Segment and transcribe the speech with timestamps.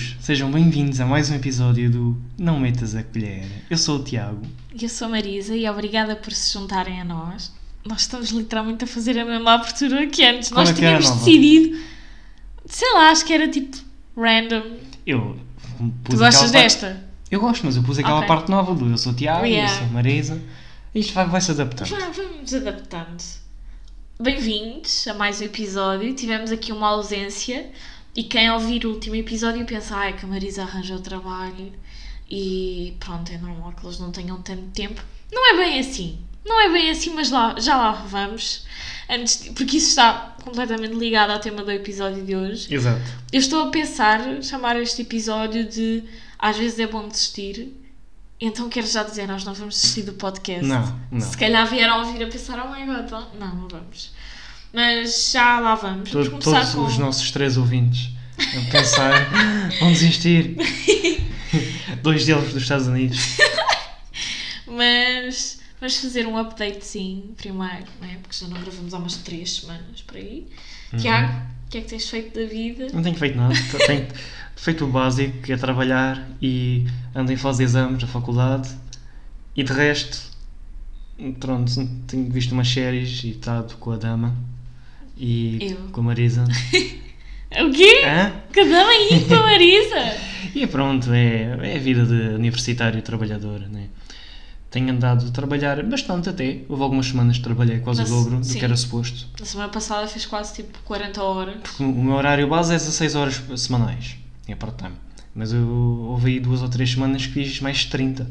[0.00, 3.44] todos, sejam bem-vindos a mais um episódio do Não Metas a Colher.
[3.68, 4.40] Eu sou o Tiago.
[4.80, 7.52] Eu sou a Marisa e obrigada por se juntarem a nós.
[7.84, 10.48] Nós estamos literalmente a fazer a mesma abertura que antes.
[10.48, 11.78] Qual nós é tínhamos decidido,
[12.66, 13.76] sei lá, acho que era tipo
[14.16, 14.76] random.
[15.06, 15.38] Eu
[16.04, 16.86] pus Tu gostas aquela desta?
[16.88, 18.28] parte- Eu gosto, mas eu pus aquela Ok.
[18.28, 19.70] parte nova do Eu sou o Tiago, Yeah.
[19.70, 20.40] eu sou a Marisa.
[20.94, 21.88] Isto vai, vai se adaptando.
[22.14, 23.22] Vamos adaptando.
[24.18, 26.14] Bem-vindos a mais um episódio.
[26.14, 27.70] Tivemos aqui uma ausência
[28.16, 31.72] e quem ouvir o último episódio pensa ai que a Marisa arranjou trabalho
[32.30, 35.02] e pronto, é normal que eles não tenham tanto tempo.
[35.32, 36.18] Não é bem assim.
[36.44, 38.64] Não é bem assim, mas lá, já lá vamos.
[39.08, 42.72] Antes de- porque isso está completamente ligado ao tema do episódio de hoje.
[42.72, 43.00] Exato.
[43.32, 46.02] Eu estou a pensar chamar este episódio de
[46.38, 47.76] às vezes é bom desistir.
[48.40, 50.64] Então quero já dizer, nós não vamos desistir do podcast.
[50.64, 51.20] Não, não.
[51.20, 54.12] Se calhar vieram ouvir a pensar, oh my god, não, não vamos.
[54.72, 56.10] Mas já lá vamos.
[56.10, 56.84] Vamos todos com.
[56.84, 59.30] os nossos três ouvintes a pensar,
[59.80, 60.56] vão desistir.
[62.02, 63.18] Dois deles dos Estados Unidos.
[64.66, 68.18] Mas vamos fazer um updatezinho primeiro, né?
[68.22, 70.46] porque já não gravamos há umas três semanas por aí.
[70.92, 70.98] Uhum.
[70.98, 71.32] Tiago,
[71.66, 72.86] o que é que tens feito da vida?
[72.92, 73.54] Não tenho feito nada.
[73.86, 74.06] Tenho
[74.56, 78.68] feito o básico, que é trabalhar e ando em fase de exames da faculdade.
[79.56, 80.18] E de resto,
[81.40, 81.72] pronto,
[82.06, 84.36] tenho visto umas séries e estado com a dama
[85.20, 85.76] e Eu.
[85.92, 86.44] com a Marisa.
[87.52, 88.02] O quê?
[88.06, 88.32] Hã?
[88.52, 90.16] Cada manhã com a Marisa!
[90.54, 93.88] E pronto, é, é a vida de universitário trabalhador, né?
[94.70, 96.58] Tenho andado a trabalhar bastante até.
[96.68, 98.56] Houve algumas semanas que trabalhei quase Mas, o dobro do sim.
[98.56, 99.26] que era suposto.
[99.40, 101.56] Na semana passada fez quase tipo 40 horas.
[101.60, 104.14] Porque o meu horário base é 16 horas semanais.
[104.46, 104.94] É part-time.
[105.34, 105.66] Mas eu
[106.08, 108.30] houve aí duas ou três semanas que fiz mais de 30.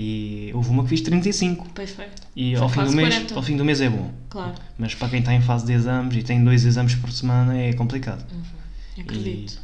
[0.00, 1.66] E houve uma que fiz 35.
[1.74, 2.04] Pois foi.
[2.36, 3.34] E Foi ao fim, do mês, 40.
[3.34, 4.12] ao fim do mês é bom.
[4.30, 4.54] Claro.
[4.78, 7.72] Mas para quem está em fase de exames e tem dois exames por semana é
[7.72, 8.24] complicado.
[8.96, 9.58] Acredito.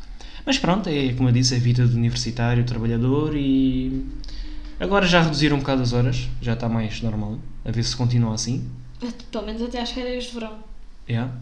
[0.45, 4.05] Mas pronto, é como eu disse, é a vida do universitário, trabalhador e
[4.81, 8.35] agora já reduziram um bocado as horas, já está mais normal, a ver se continua
[8.35, 8.69] assim.
[9.31, 10.55] Pelo menos até às férias de verão.
[11.09, 11.33] Yeah.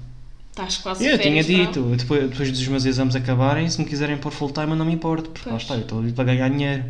[0.51, 1.65] Estás quase Eu tinha verão.
[1.67, 4.85] dito, depois, depois dos meus exames acabarem, se me quiserem pôr full time eu não
[4.85, 5.63] me importo, porque lá Pois.
[5.63, 6.85] está, eu estou ali para ganhar dinheiro.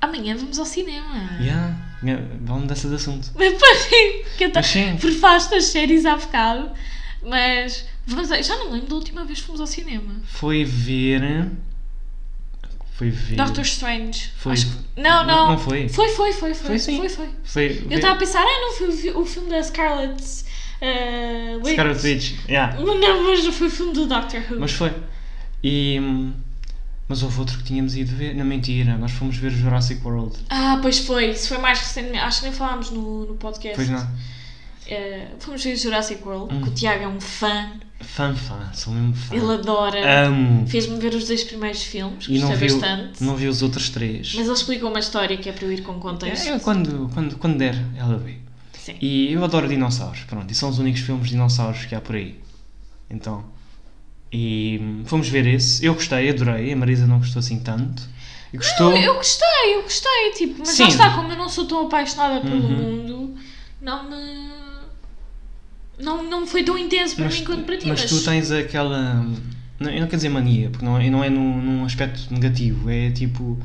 [0.00, 1.38] Amanhã vamos ao cinema.
[1.40, 1.74] Yeah.
[2.42, 3.30] Vamos dessa de assunto.
[3.34, 4.96] Mas parei, que eu sim.
[5.20, 6.70] Faz das séries há bocado.
[7.22, 10.14] Mas vamos já não lembro da última vez que fomos ao cinema.
[10.24, 11.50] Foi ver.
[12.92, 13.36] Foi ver.
[13.36, 14.30] Doctor Strange.
[14.36, 15.50] Foi- Acho Não, não.
[15.50, 15.88] Não foi?
[15.88, 16.54] Foi, foi, foi.
[16.54, 16.96] Foi, Foi sim.
[16.98, 17.28] Foi, foi.
[17.44, 20.22] Foi Eu ver- estava a pensar, ah, não foi o fi- o filme da Scarlett.
[20.80, 21.72] Uh, Witch.
[21.72, 22.32] Scarlet Witch.
[22.48, 22.76] Yeah.
[22.80, 24.60] Mas Não, mas foi o filme do Doctor Who.
[24.60, 24.92] Mas foi.
[25.62, 26.00] E.
[27.08, 28.34] hum, Mas houve outro que tínhamos ido ver.
[28.34, 30.36] Não, mentira, nós fomos ver Jurassic World.
[30.50, 31.30] Ah, pois foi.
[31.30, 32.18] Isso foi mais recentemente.
[32.18, 33.76] Acho que nem falámos no, no podcast.
[33.76, 34.02] Pois não.
[34.02, 36.62] Uh, fomos ver Jurassic World, Hum.
[36.62, 37.72] que o Tiago é um fã.
[38.00, 39.34] Fã, fã, sou mesmo fã.
[39.34, 40.26] Ele adora.
[40.28, 40.66] Amo.
[40.66, 43.22] Fez-me ver os dois primeiros filmes, E não vi, bastante.
[43.24, 44.32] não vi os outros três.
[44.34, 46.46] Mas ele explicou uma história que é para eu ir com contexto.
[46.46, 48.36] É, é quando, quando, quando der, ela vê.
[48.72, 48.94] Sim.
[49.00, 52.14] E eu adoro dinossauros, pronto, e são os únicos filmes de dinossauros que há por
[52.14, 52.40] aí.
[53.10, 53.44] Então,
[54.32, 55.84] e fomos ver esse.
[55.84, 56.72] Eu gostei, adorei.
[56.72, 58.02] A Marisa não gostou assim tanto.
[58.54, 58.96] Gostou.
[58.96, 60.84] Eu gostei, eu gostei, tipo, mas Sim.
[60.84, 62.70] lá está, como eu não sou tão apaixonada pelo Uhum.
[62.70, 63.34] mundo,
[63.82, 64.48] não me.
[65.98, 67.86] Não, não foi tão intenso para mim quanto para ti.
[67.88, 69.26] mas tu tens aquela.
[69.78, 72.88] Não, eu não quero dizer mania, porque não é, não é num, num aspecto negativo,
[72.90, 73.58] é tipo.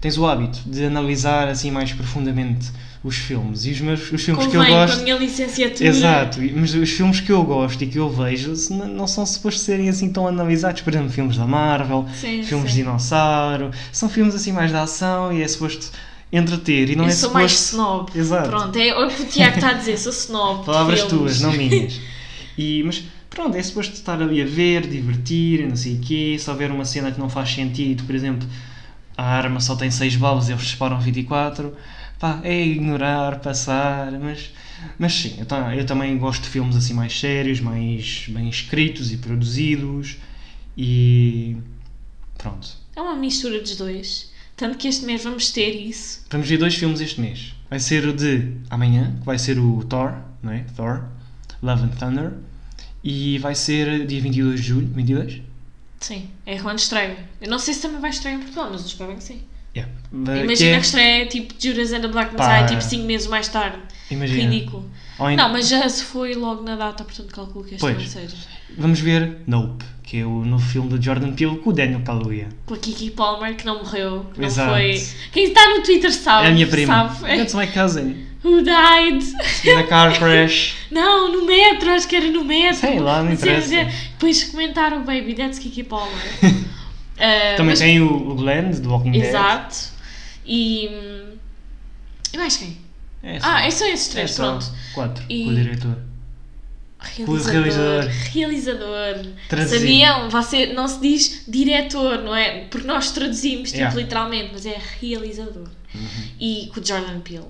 [0.00, 2.70] Tens o hábito de analisar assim mais profundamente
[3.06, 3.64] os filmes.
[3.66, 4.94] E os meus os filmes que eu Convém gosto.
[4.94, 5.88] com a minha licenciatura.
[5.88, 9.88] Exato, mas os filmes que eu gosto e que eu vejo não são supostos serem
[9.88, 10.82] assim tão analisados.
[10.82, 12.76] Por exemplo, filmes da Marvel, Sim, filmes sim.
[12.78, 15.90] de dinossauro, são filmes assim mais de ação e é suposto
[16.32, 17.76] entreter e não eu é sou mais suposto.
[17.76, 18.10] snob.
[18.18, 18.48] Exato.
[18.50, 20.64] Pronto, é o que o Tiago está a dizer, sou snob.
[20.66, 22.00] Palavras tuas, não minhas.
[22.58, 26.36] E, mas pronto, é suposto estar ali a ver, divertir, não sei o quê.
[26.38, 28.48] Se houver uma cena que não faz sentido, por exemplo,
[29.14, 31.72] a arma só tem 6 balas e eles disparam 24,
[32.18, 34.52] pá, é ignorar, passar, mas,
[34.98, 39.16] mas sim, eu, eu também gosto de filmes assim mais sérios, mais bem escritos e
[39.16, 40.16] produzidos
[40.76, 41.56] e
[42.38, 42.68] pronto.
[42.94, 44.32] É uma mistura dos dois.
[44.56, 46.24] Tanto que este mês vamos ter isso.
[46.30, 47.54] Vamos ver dois filmes este mês.
[47.68, 50.64] Vai ser o de amanhã, que vai ser o Thor, não é?
[50.74, 51.04] Thor,
[51.62, 52.32] Love and Thunder.
[53.04, 54.88] E vai ser dia 22 de julho.
[54.88, 55.42] 22?
[56.00, 57.18] Sim, é quando estreia.
[57.40, 59.42] Eu não sei se também vai estrear em Portugal, mas eu espero bem que sim.
[59.76, 59.92] Yeah.
[60.12, 62.46] Imagina é- que estreia tipo Judas and the Black Pá.
[62.48, 63.78] Messiah, tipo 5 meses mais tarde.
[64.10, 64.42] Imagina.
[64.50, 64.90] Ridículo.
[65.20, 67.94] En- Não, mas já se foi logo na data, portanto calculo que este Pois.
[67.94, 68.36] também seja.
[68.78, 72.48] Vamos ver Nope, que é o novo filme de Jordan Peele com o Daniel Kaluuya.
[72.66, 74.26] Com a Kiki Palmer, que não morreu.
[74.32, 74.70] Que não Exato.
[74.72, 75.02] foi.
[75.32, 76.46] Quem está no Twitter sabe.
[76.46, 77.08] É a minha prima.
[77.14, 77.36] Sabe?
[77.36, 78.16] That's my cousin.
[78.44, 79.24] Who died?
[79.64, 80.76] In a car crash.
[80.92, 82.76] Não, no metro, acho que era no metro.
[82.78, 83.88] Sei lá, não interessa.
[84.12, 86.14] Depois comentaram, baby, that's Kiki Palmer.
[87.16, 89.24] Uh, Também mas- tem o, Glenn, do Walking Dead.
[89.24, 89.76] Exato.
[90.44, 90.86] E.
[92.32, 92.76] E mais quem?
[93.22, 94.66] É Ah, é só esses três, é só pronto.
[94.94, 95.98] Quatro, E- com o diretor.
[96.98, 97.52] Realizador.
[97.52, 98.10] realizador.
[98.32, 99.26] Realizador.
[99.48, 99.80] Traduzido.
[99.80, 100.30] Sabiam?
[100.30, 102.64] Você não se diz diretor, não é?
[102.64, 103.96] Porque nós traduzimos, tipo, Yeah.
[104.00, 105.68] literalmente, mas é realizador.
[105.94, 106.08] Uhum.
[106.40, 107.44] E com o Jordan Peele.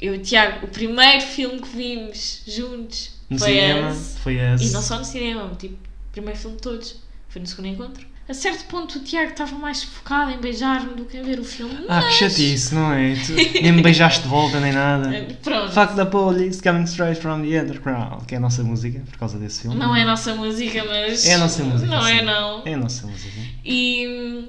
[0.00, 4.18] Eu e o Tiago, o primeiro filme que vimos juntos No foi cinema, esse.
[4.20, 4.64] foi esse.
[4.66, 5.76] E não só no cinema, tipo,
[6.12, 6.96] primeiro filme de todos.
[7.28, 8.06] Foi no segundo encontro.
[8.30, 11.44] A certo ponto o Tiago estava mais focado em beijar-me do que em ver o
[11.44, 11.74] filme.
[11.88, 13.16] Ah, que mas- chatice, não é?
[13.16, 15.10] Tu nem me beijaste de volta nem nada.
[15.42, 15.72] Pronto.
[15.72, 18.24] Fuck the police coming straight from the underground.
[18.26, 19.76] Que é a nossa música, por causa desse filme.
[19.76, 21.26] Não é a nossa música, mas.
[21.26, 21.90] É a nossa música.
[21.90, 22.18] Não sim.
[22.18, 22.62] é, não.
[22.64, 23.40] É a nossa música.
[23.64, 24.48] E hum,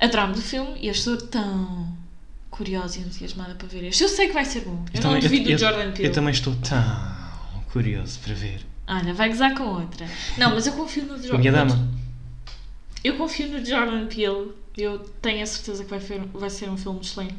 [0.00, 1.94] adorámos o filme e eu estou tão
[2.50, 4.02] curiosa e entusiasmada para ver este.
[4.02, 4.82] Eu sei que vai ser bom.
[4.94, 6.08] Eu, não duvido eu, do Jordan Peele.
[6.08, 8.62] eu também estou tão curioso para ver.
[8.88, 10.06] Olha, vai gozar com outra.
[10.38, 12.01] Não, mas eu confio no Jordan minha dama.
[13.04, 14.52] Eu confio no Jordan Peele.
[14.76, 17.34] Eu tenho a certeza que vai, fer- vai ser um filme excelente.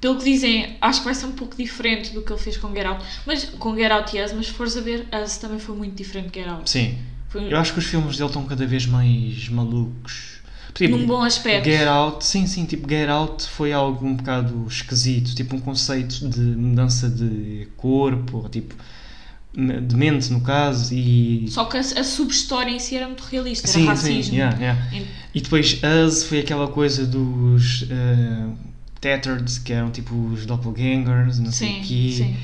[0.00, 2.72] Pelo que dizem, acho que vai ser um pouco diferente do que ele fez com
[2.74, 3.04] Get Out.
[3.26, 6.28] Mas com Get Out Yes, mas se fores a ver, Us também foi muito diferente
[6.30, 6.68] de Get Out.
[6.68, 6.98] Sim.
[7.28, 10.36] Foi Eu acho que os filmes dele estão cada vez mais malucos.
[10.74, 11.64] Tipo, num bom aspecto.
[11.64, 16.28] Get Out, sim, sim, tipo, Get Out foi algo um bocado esquisito, tipo um conceito
[16.28, 18.74] de mudança de corpo, tipo,
[19.56, 21.46] de mente no caso, e...
[21.48, 24.22] Só que a, a subhistória em si era muito realista, era sim, racismo.
[24.24, 24.94] sim, yeah, yeah.
[24.94, 28.52] Em- E depois Us foi aquela coisa dos uh,
[29.00, 32.14] Tethards, que eram tipo os doppelgangers, não sei Sim, o quê.
[32.16, 32.36] sim.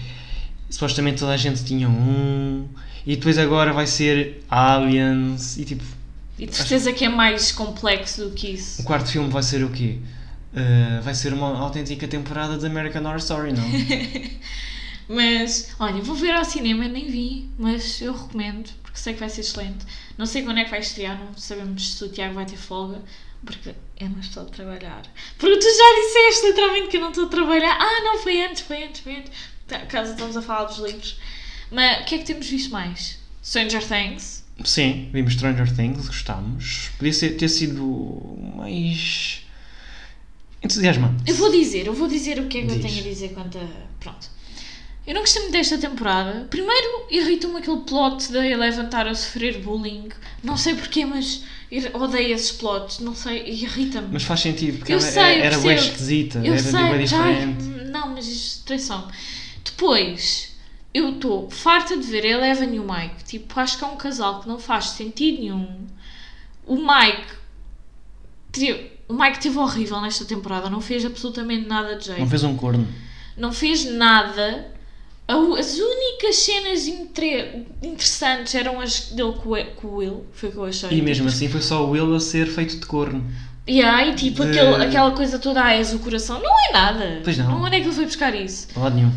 [0.70, 2.66] Supostamente toda a gente tinha um,
[3.06, 5.84] e depois agora vai ser Aliens, e tipo,
[6.38, 8.82] E de certeza que é mais complexo do que o isso.
[8.84, 9.98] quarto filme vai ser o quê?
[10.54, 13.64] Uh, vai ser uma autêntica temporada de American Horror Story, não?
[15.12, 19.28] Mas, olha, vou ver ao cinema, nem vi, mas eu recomendo, porque sei que vai
[19.28, 19.84] ser excelente.
[20.16, 23.02] Não sei quando é que vai estrear, não sabemos se o Tiago vai ter folga,
[23.44, 25.02] porque eu não estou a trabalhar.
[25.36, 27.76] Porque tu já disseste literalmente que eu não estou a trabalhar.
[27.78, 29.30] Ah, não, foi antes, foi antes, foi antes.
[29.68, 31.18] Tá, Caso estamos a falar dos livros.
[31.70, 33.18] Mas o que é que temos visto mais?
[33.44, 34.42] Stranger Things.
[34.64, 36.90] Sim, vimos Stranger Things, gostámos.
[36.96, 37.82] Podia ser, ter sido
[38.56, 39.42] mais
[40.62, 41.24] entusiasmante.
[41.26, 42.86] Eu vou dizer, eu vou dizer o que é que eu Diz.
[42.86, 43.66] tenho a dizer quanto a.
[44.00, 44.30] Pronto.
[45.06, 46.46] Eu não gostei muito desta temporada.
[46.48, 50.08] Primeiro, irritou-me aquele plot da Eleven estar a sofrer bullying.
[50.44, 51.42] Não sei porquê, mas
[51.94, 53.00] odeio esses plots.
[53.00, 54.08] Não sei, irrita-me.
[54.12, 57.16] Mas faz sentido, porque Eu ela sei, era bem esquisita, Eu era sei, bem já-
[57.18, 57.64] diferente.
[57.90, 59.08] Não, mas isto traição.
[59.64, 60.52] Depois,
[60.94, 63.24] eu estou farta de ver a Eleven e o Mike.
[63.24, 65.86] Tipo, acho que é um casal que não faz sentido nenhum.
[66.64, 67.42] O Mike.
[69.08, 72.56] O Mike teve horrível nesta temporada, não fez absolutamente nada de jeito Não fez um
[72.56, 72.86] corno.
[73.36, 74.71] não fez nada.
[75.28, 80.52] As únicas cenas intre- interessantes eram as dele com o E- com Will, foi o
[80.52, 80.90] que eu achei.
[80.98, 83.24] E mesmo assim foi só o Will a ser feito de corno.
[83.66, 87.20] E aí, tipo, De- aquele, aquela coisa toda, ah, és o coração, não é nada.
[87.24, 87.62] Pois não.
[87.62, 88.68] Onde é que ele foi buscar isso?
[88.78, 89.12] Lado nenhum.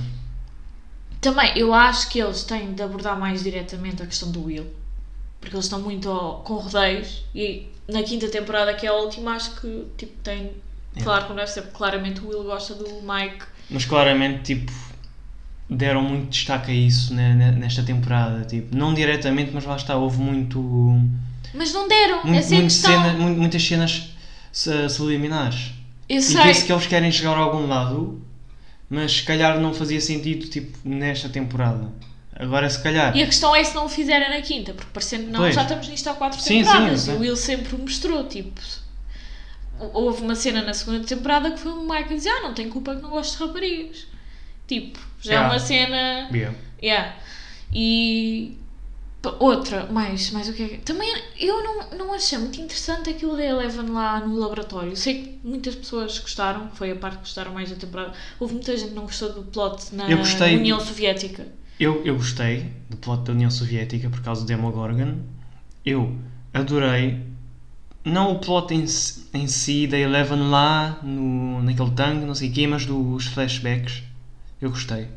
[1.20, 4.68] Também, eu acho que eles têm de abordar mais diretamente a questão do Will.
[5.42, 9.32] Porque eles estão muito ao- com rodeios e na quinta temporada, que é a última,
[9.36, 10.52] acho que tipo, tem
[10.96, 13.44] de falar como deve ser, porque claramente o Will gosta do Mike.
[13.70, 14.72] Mas claramente, tipo,
[15.70, 18.46] deram muito destaque a isso ne- ne- nesta temporada.
[18.46, 20.60] Tipo, não diretamente, mas lá está, houve muito.
[21.54, 22.92] Mas não deram, muito, essa é a questão.
[22.92, 24.10] cena- mu- muitas cenas
[24.52, 25.72] su- subliminares.
[26.08, 26.42] Eu E sei.
[26.44, 28.22] vê-se que eles querem chegar a algum lado,
[28.90, 31.90] mas se calhar não fazia sentido, tipo, nesta temporada.
[32.38, 33.16] Agora, se calhar.
[33.16, 35.56] E a questão é se não o fizerem na quinta, porque parecendo que não, Pois.
[35.56, 37.02] já estamos nisto há quatro Sim, temporadas.
[37.02, 37.20] sim, e o.
[37.22, 38.60] Will sempre mostrou, tipo.
[39.80, 42.70] Houve uma cena na segunda temporada que foi o Mike a dizer: Ah, não tenho
[42.70, 44.08] culpa que não gosto de raparigas.
[44.68, 45.54] Tipo, já é Yeah.
[45.54, 46.30] uma cena.
[46.32, 46.56] Yeah.
[46.82, 47.16] Yeah.
[47.74, 48.58] E.
[49.40, 50.78] Outra, mais, mais o que é que.
[50.78, 54.96] Também eu não, não achei muito interessante aquilo da Eleven lá no laboratório.
[54.96, 58.14] Sei que muitas pessoas gostaram, foi a parte que gostaram mais da temporada.
[58.40, 60.58] Houve muita gente que não gostou do plot na gostei.
[60.58, 61.48] União Soviética.
[61.80, 65.18] Eu, eu gostei do plot da União Soviética por causa do Demogorgon.
[65.84, 66.16] Eu
[66.54, 67.20] adorei.
[68.04, 72.50] Não o plot em, si- em si da Eleven lá, no, naquele tanque, não sei
[72.50, 74.04] o quê, mas dos flashbacks.
[74.66, 75.08] Eu gostei.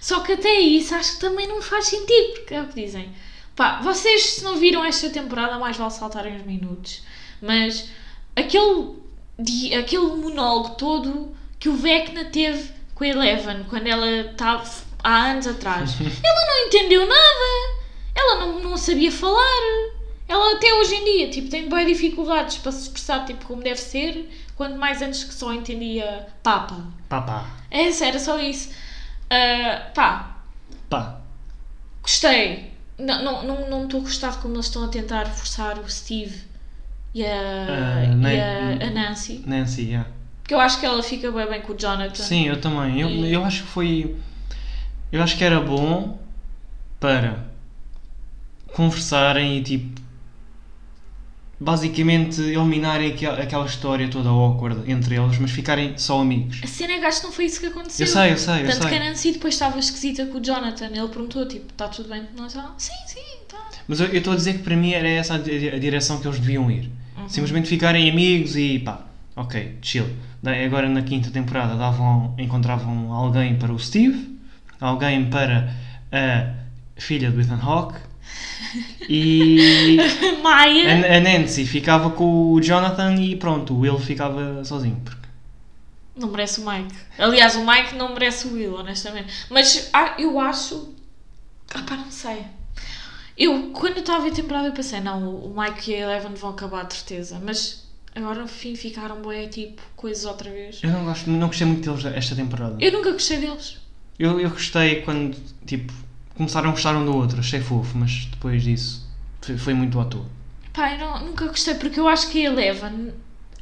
[0.00, 3.14] Só que até isso acho que também não faz sentido, porque é o que dizem.
[3.54, 7.02] Pá, vocês se não viram esta temporada, mais vale saltarem uns minutos.
[7.40, 7.90] Mas
[8.34, 8.96] aquele,
[9.78, 14.68] aquele monólogo todo que o Vecna teve com a Eleven quando ela estava
[15.04, 17.78] há anos atrás, ela não entendeu nada.
[18.16, 19.92] Ela não, não sabia falar.
[20.26, 23.80] Ela até hoje em dia tipo, tem bem dificuldades para se expressar tipo, como deve
[23.80, 26.84] ser, quando mais antes que só entendia Papa.
[27.08, 27.48] Papá.
[27.70, 28.87] É sério, era só isso.
[29.30, 30.36] Ah, pá,
[30.88, 31.20] Pá.
[32.02, 32.72] gostei.
[32.98, 36.42] Não estou não, não, não a gostar como eles estão a tentar forçar o Steve
[37.14, 39.42] e a, Ah, e a, a Nancy.
[39.46, 40.08] Nancy, yeah.
[40.44, 42.22] Que eu acho que ela fica bem bem com o Jonathan.
[42.22, 43.00] Sim, eu também.
[43.00, 44.16] Eu, E- eu acho que foi.
[45.12, 46.18] Eu acho que era bom
[46.98, 47.44] para
[48.74, 50.07] conversarem e tipo.
[51.60, 56.60] Basicamente eliminarem aquel- aquela história toda awkward entre eles, mas ficarem só amigos.
[56.62, 58.06] A cena é que acho que não foi isso que aconteceu.
[58.06, 58.98] Eu sei, eu sei, eu Tanto que sei.
[58.98, 60.86] a Nancy depois estava esquisita com o Jonathan.
[60.86, 62.54] Ele perguntou, tipo, está tudo bem com nós?
[62.54, 63.58] Ela, sim, sim, tá.
[63.88, 66.20] Mas eu eu estou a dizer que para mim era essa a, di- a direção
[66.20, 66.90] que eles deviam ir.
[67.16, 67.28] Uhum.
[67.28, 70.06] Simplesmente ficarem amigos e pá, ok, chill.
[70.40, 74.38] Da- Agora na quinta temporada davam, encontravam alguém para o Steve,
[74.80, 75.74] alguém para
[76.12, 76.54] a
[77.00, 77.98] filha do Ethan Hawke
[79.08, 79.96] e
[80.42, 81.12] Maia.
[81.12, 85.00] a, a Nancy ficava com o Jonathan e pronto, o Will ficava sozinho.
[85.04, 85.28] Porque
[86.16, 86.94] Não merece o Mike.
[87.18, 89.32] Aliás, o Mike não merece o Will, honestamente.
[89.50, 90.94] Mas ah, eu acho.
[91.74, 92.44] Ah, pá, não sei.
[93.36, 96.34] Eu, quando estava a ver a temporada, eu pensei, não, o Mike e a Eleven
[96.34, 97.40] vão acabar de certeza.
[97.42, 100.80] Mas agora no fim ficaram bué, tipo, coisas outra vez.
[100.82, 102.76] eu não, gosto, não gostei muito deles esta temporada.
[102.80, 103.78] Eu nunca gostei deles.
[104.18, 105.92] Eu, eu gostei quando, tipo,
[106.38, 109.06] começaram a gostar um do outro, achei fofo, mas depois disso
[109.58, 110.24] foi, muito à toa.
[110.72, 113.12] Pá, eu não- nunca gostei, porque eu acho que a Eleven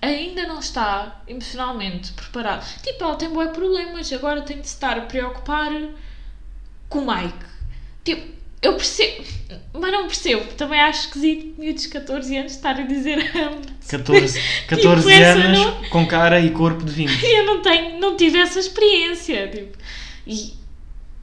[0.02, 2.64] ainda não está emocionalmente preparada.
[2.82, 5.70] Tipo, ela tem bué problemas, agora tem de se estar a preocupar
[6.88, 7.34] com o Mike.
[8.04, 9.24] Tipo, eu percebo,
[9.72, 10.44] mas não percebo.
[10.54, 15.58] Também acho esquisito miúdos de 14 anos estar a dizer amo 14, 14 Tipo, anos
[15.60, 17.10] não- com cara e corpo de 20.
[17.22, 19.48] e eu não tenho, não tive essa experiência.
[19.48, 19.78] Tipo,
[20.26, 20.54] e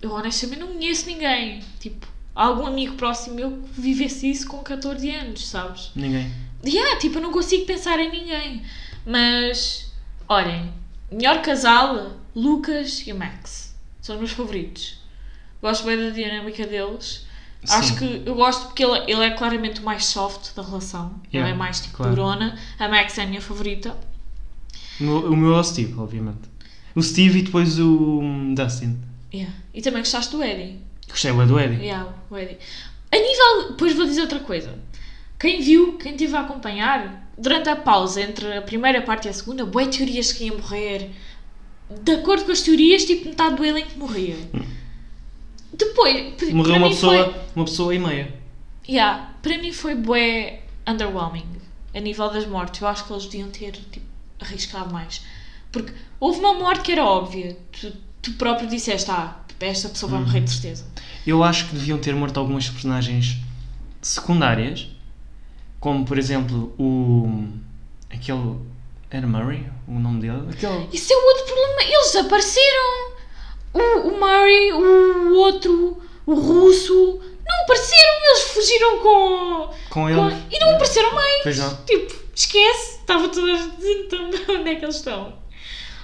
[0.03, 1.62] eu honestamente não conheço ninguém.
[1.79, 2.05] Tipo,
[2.36, 5.91] algum amigo próximo meu que vivesse isso com 14 anos, sabes?
[5.95, 6.29] Ninguém.
[6.65, 8.63] Yeah, tipo, eu não consigo pensar em ninguém.
[9.05, 9.93] Mas,
[10.27, 10.74] olhem,
[11.10, 13.74] melhor casal, Lucas e Max.
[14.01, 15.00] São os meus favoritos.
[15.62, 17.25] Gosto bem da dinâmica deles.
[17.69, 17.95] Acho Sim.
[17.95, 21.15] que eu gosto porque ele, ele é claramente o mais soft da relação.
[21.33, 22.13] Yeah, ele é mais tipo claro.
[22.13, 22.60] durona.
[22.77, 23.95] A Max é a minha favorita.
[25.00, 26.51] O meu, o meu é o Steve, obviamente.
[26.93, 29.00] O Steve e depois o hum, Dustin.
[29.34, 29.54] Yeah.
[29.74, 30.80] E também gostaste do Eddie.
[31.10, 31.84] Gostei bué do Eddie.
[31.86, 32.58] Yeah, o Eddie.
[33.12, 33.72] A nível.
[33.72, 34.78] Depois vou dizer outra coisa.
[35.40, 39.34] Quem viu, quem esteve a acompanhar, durante a pausa entre a primeira parte e a
[39.34, 41.10] segunda, boé teorias que ia morrer.
[42.02, 44.36] De acordo com as teorias, tipo, metade do elenco morria.
[45.74, 47.42] Depois, p- Morreu uma pessoa, foi.
[47.56, 48.34] uma pessoa e meia.
[48.88, 51.48] Yeah, para mim foi bué underwhelming
[51.94, 52.82] a nível das mortes.
[52.82, 54.06] Eu acho que eles deviam ter tipo,
[54.40, 55.22] arriscado mais.
[55.72, 57.58] Porque houve uma morte que era óbvia.
[57.72, 57.92] Tu,
[58.24, 60.86] tu próprio disseste, ah, esta pessoa vai morrer de certeza.
[61.27, 63.38] Eu acho que deviam ter morto algumas personagens
[64.01, 64.88] secundárias,
[65.80, 67.48] como por exemplo o.
[68.12, 68.58] aquele.
[69.10, 70.48] Era Murray, o nome dele?
[70.50, 70.89] Aquele.
[70.92, 71.84] Isso é o outro problema.
[71.84, 73.13] Eles apareceram.
[73.74, 77.20] O, o Murray, o outro, o russo.
[77.46, 78.13] Não apareceram.
[78.25, 79.74] Eles fugiram com.
[79.92, 80.20] Com ele.
[80.20, 81.44] com- e não apareceram mais.
[81.44, 81.75] Pois não.
[81.86, 83.00] Tipo, esquece.
[83.01, 85.34] Estava toda a gente então, onde é que eles estão.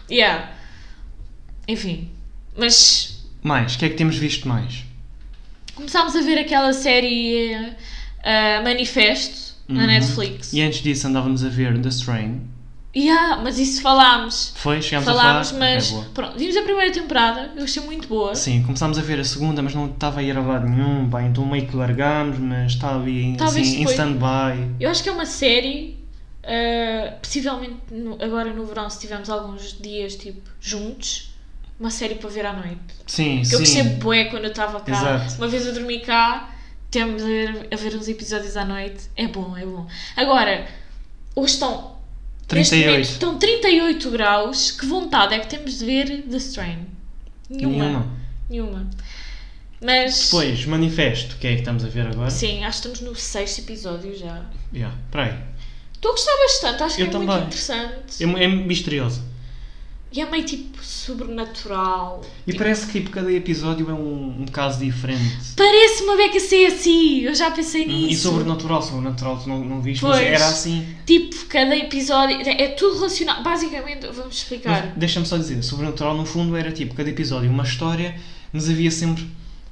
[0.09, 0.53] Yeah.
[1.69, 2.09] Enfim.
[2.57, 4.83] Mas Mais, o que é que temos visto mais?
[5.75, 7.53] começámos a ver aquela série
[8.23, 9.87] eh, Manifesto na Uhum.
[9.87, 10.51] Netflix.
[10.51, 12.41] E antes disso andávamos a ver The Strain.
[12.93, 14.51] Yeah, mas isso falámos.
[14.55, 14.81] Foi?
[14.81, 15.73] Chegámos Falámos, a falar?
[15.75, 18.33] mas É pronto, vimos a primeira temporada, eu achei muito boa.
[18.35, 21.21] Sim, começámos a ver a segunda, mas não estava a ir a lado nenhum, pá,
[21.23, 24.75] então meio que largámos, mas está ali Talvez assim, em stand-by.
[24.81, 25.97] Eu acho que é uma série,
[26.43, 31.28] uh, possivelmente no- agora no verão, se tivermos alguns dias tipo juntos,
[31.79, 32.79] uma série para ver à noite.
[33.07, 33.75] Sim, Que eu sim.
[33.75, 34.91] percebo bué quando eu estava cá.
[34.91, 35.35] Exato.
[35.37, 36.53] Uma vez eu dormi cá,
[36.91, 39.09] temos a ver, a ver uns episódios à noite.
[39.15, 39.87] É bom, é bom.
[40.15, 40.67] Agora,
[41.35, 41.97] hoje estão.
[42.51, 42.85] neste 38.
[42.91, 44.71] momento Estão 38 graus.
[44.71, 46.85] Que vontade é que temos de ver The Strain?
[47.49, 47.75] Nenhuma.
[47.85, 48.07] Nenhuma.
[48.49, 48.89] Nenhuma.
[49.81, 50.25] Mas.
[50.25, 52.29] Depois, Manifesto, que é que estamos a ver agora?
[52.29, 54.43] Sim, acho que estamos no sexto episódio já.
[54.73, 55.33] Yeah, para aí.
[55.93, 57.45] Estou a gostar bastante, acho que Eu é muito também.
[57.45, 58.23] interessante.
[58.23, 59.21] É, é misterioso.
[60.11, 62.21] E é meio tipo sobrenatural.
[62.47, 65.53] E parece que tipo, cada episódio é um, um caso diferente.
[65.55, 68.07] Parece uma beca ser assim, eu já pensei nisso.
[68.07, 70.27] Hum, E sobrenatural, sobrenatural tu não, não viste, mas Pois.
[70.27, 70.83] era assim.
[71.05, 72.37] Tipo, cada episódio.
[72.37, 73.43] É, é tudo relacionado.
[73.43, 74.93] Basicamente, vamos Mas explicar.
[74.95, 78.15] Deixa-me só dizer, sobrenatural no fundo era tipo, cada episódio uma história,
[78.51, 79.27] mas havia sempre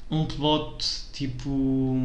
[0.10, 2.00] um plot tipo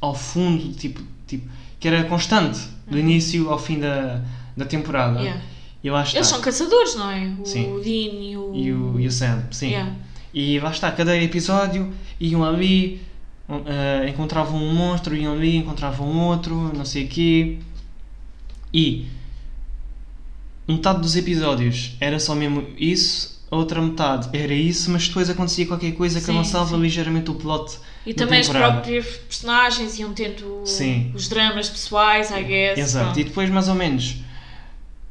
[0.00, 1.46] ao fundo, tipo, tipo
[1.78, 4.22] que era constante, do início ao fim da,
[4.56, 5.18] da temporada.
[5.18, 5.24] Uhum.
[5.24, 5.42] Yeah.
[5.86, 6.18] E lá está.
[6.18, 7.32] Eles são caçadores, não é?
[7.40, 7.80] O Sim.
[7.80, 8.52] Dean e o.
[8.56, 9.68] E o, e o Sam, sim.
[9.68, 9.94] Yeah.
[10.34, 13.00] E lá está, cada episódio iam ali,
[13.48, 17.58] eh, encontravam um monstro, iam ali, encontravam outro, não sei o quê.
[18.74, 19.06] E
[20.66, 25.68] metade dos episódios era só mesmo isso, a outra metade era isso, mas depois acontecia
[25.68, 26.80] qualquer coisa que Sim, avançava sim.
[26.82, 27.78] ligeiramente o plot.
[28.04, 28.72] E também temporada.
[28.72, 31.12] próprias personagens iam tendo Sim.
[31.14, 32.76] os dramas pessoais, I guess.
[32.76, 33.20] Exato.
[33.20, 34.25] E depois, mais ou menos,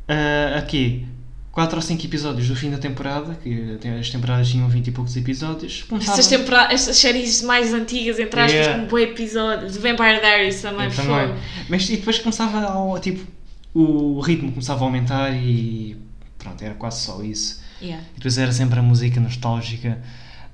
[0.07, 1.05] ah, aqui,
[1.51, 5.15] 4 ou 5 episódios do fim da temporada, que as temporadas tinham 20 e poucos
[5.15, 5.85] episódios.
[6.01, 8.81] Essas, tempora- séries mais antigas, entre aspas, Yeah.
[8.83, 9.71] com bom episódio.
[9.71, 11.05] The Vampire Diaries também, Eu foi.
[11.05, 11.35] também.
[11.69, 13.25] Mas e depois começava ao, tipo,
[13.73, 15.95] o ritmo começava a aumentar e
[16.37, 17.63] pronto, era quase só isso.
[17.81, 18.03] Yeah.
[18.13, 20.01] E depois era sempre a música nostálgica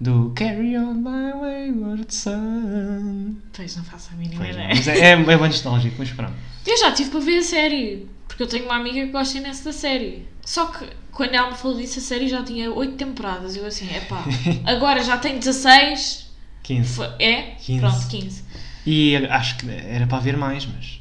[0.01, 3.35] do Carry on my wayward son.
[3.53, 4.67] Pois não faço a mínima Pois, ideia.
[4.69, 6.33] mas é, é, é bem nostálgico, mas pronto.
[6.65, 9.63] Eu já tive para ver a série, porque eu tenho uma amiga que gosta imenso
[9.63, 10.27] da série.
[10.43, 13.55] Só que quando ela me falou disso, a série já tinha 8 temporadas.
[13.55, 14.23] Eu assim, epá,
[14.65, 16.31] agora já tem 16.
[16.63, 16.93] 15.
[16.95, 17.55] Foi- É?
[17.59, 17.79] 15.
[17.79, 18.43] Pronto, 15.
[18.85, 20.99] E acho que era para haver mais, mas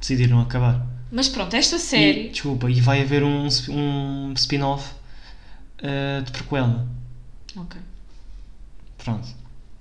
[0.00, 0.84] decidiram acabar.
[1.12, 2.28] Mas pronto, esta E, série.
[2.30, 4.92] desculpa, e vai haver um, um spin-off
[5.82, 6.88] ah, de prequela.
[7.56, 7.80] Ok.
[9.02, 9.28] Pronto.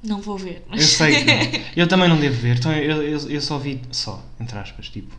[0.04, 0.66] Não vou ver.
[0.72, 1.62] Eu sei que não.
[1.76, 2.58] Eu também não devo ver.
[2.58, 5.14] Então eu, eu, eu só vi, só, entre aspas, tipo,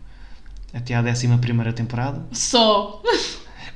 [0.73, 2.25] até à 11 primeira temporada.
[2.33, 3.03] Só.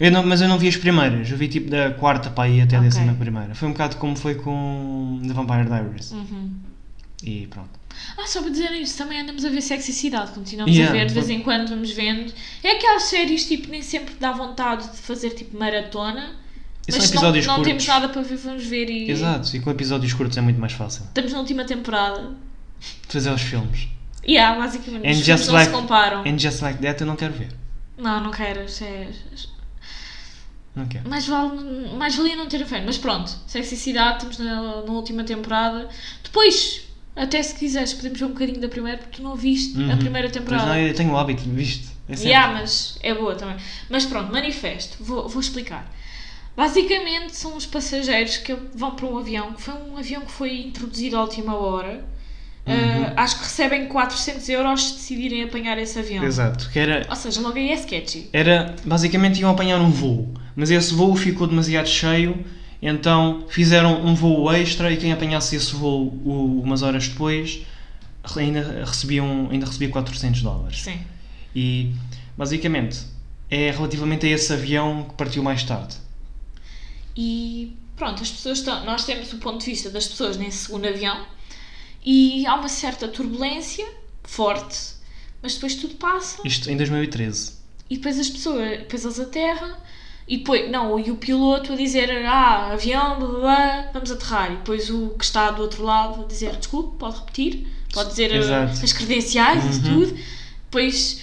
[0.01, 1.31] Eu não, mas eu não vi as primeiras.
[1.31, 2.91] Eu vi tipo da quarta para aí até a Ok.
[2.91, 3.55] décima primeira.
[3.55, 6.11] Foi um bocado como foi com The Vampire Diaries.
[6.13, 6.55] Uhum.
[7.23, 7.71] E pronto.
[8.19, 10.93] Ah, só para dizer isto, também andamos a ver Sexicidade, continuamos Yeah.
[10.95, 12.33] a ver, de vez em quando vamos vendo.
[12.63, 16.35] É aquelas séries, tipo, nem sempre dá vontade de fazer, tipo, maratona.
[16.87, 17.71] E são mas se não, episódios não curtos.
[17.73, 19.11] temos nada para ver, vamos ver e...
[19.11, 19.57] Exato.
[19.57, 21.05] E com episódios curtos é muito mais fácil.
[21.05, 22.35] Estamos na última temporada.
[23.09, 23.89] Fazer os filmes.
[24.27, 26.21] E há, basicamente, And os just filmes não like- se comparam.
[26.27, 27.49] And Just Like That eu não quero ver.
[27.97, 28.61] Não, não quero.
[28.83, 29.09] É...
[30.75, 31.09] Não quero.
[31.09, 31.61] Mais, vale,
[31.97, 32.83] mais valia não ter a fé.
[32.85, 35.89] Mas pronto, Sexicidade, estamos na, na última temporada.
[36.23, 36.83] Depois,
[37.15, 39.99] até se quiseres, podemos ver um bocadinho da primeira, porque tu não viste a Uhum.
[39.99, 40.67] primeira Pois temporada.
[40.67, 41.89] não, eu tenho o hábito, viste?
[42.09, 42.31] É sempre.
[42.33, 43.57] Yeah, mas é boa também.
[43.89, 45.03] Mas pronto, manifesto.
[45.03, 45.91] Vou, vou explicar.
[46.57, 50.61] Basicamente são os passageiros que vão para um avião, que foi um avião que foi
[50.61, 52.05] introduzido à última hora.
[52.67, 52.73] Uhum.
[53.03, 56.25] Uh, acho que recebem 400 euros se decidirem apanhar esse avião.
[56.25, 56.71] Exato.
[56.71, 58.29] Que era, Ou seja, logo aí é sketchy.
[58.33, 58.75] era.
[58.85, 60.33] Basicamente iam apanhar um voo.
[60.57, 62.45] Mas esse voo ficou demasiado cheio.
[62.81, 67.63] Então fizeram um voo extra e quem apanhasse esse voo o- umas horas depois
[68.37, 70.83] ainda, recebiam, ainda recebia 400 dólares.
[70.83, 70.99] Sim.
[71.55, 71.93] E
[72.37, 73.01] basicamente
[73.51, 75.97] é relativamente a esse avião que partiu mais tarde.
[77.17, 78.85] E pronto, as pessoas estão.
[78.85, 81.25] Nós temos o ponto de vista das pessoas nesse segundo avião
[82.05, 83.87] e há uma certa turbulência
[84.25, 84.79] forte,
[85.43, 87.53] mas depois tudo passa Isto em 2013.
[87.89, 89.77] e depois as pessoas, depois eles aterram
[90.27, 94.53] e depois, não, e o piloto a dizer ah, avião, blá, blá, blá, vamos aterrar
[94.53, 98.31] e depois o que está do outro lado a dizer desculpe, pode repetir, pode dizer
[98.33, 98.85] uh, Exato.
[98.85, 100.01] as credenciais, isso Uhum.
[100.07, 100.19] tudo.
[100.65, 101.21] Depois,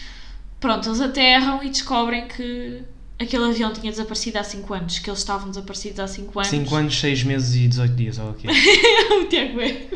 [0.59, 2.83] pronto, eles aterram e descobrem que
[3.21, 6.49] aquele avião tinha desaparecido há 5 anos, que eles estavam desaparecidos há 5 anos.
[6.49, 8.47] 5 anos, 6 meses e 18 dias, ou o quê?
[9.21, 9.87] o Tiago é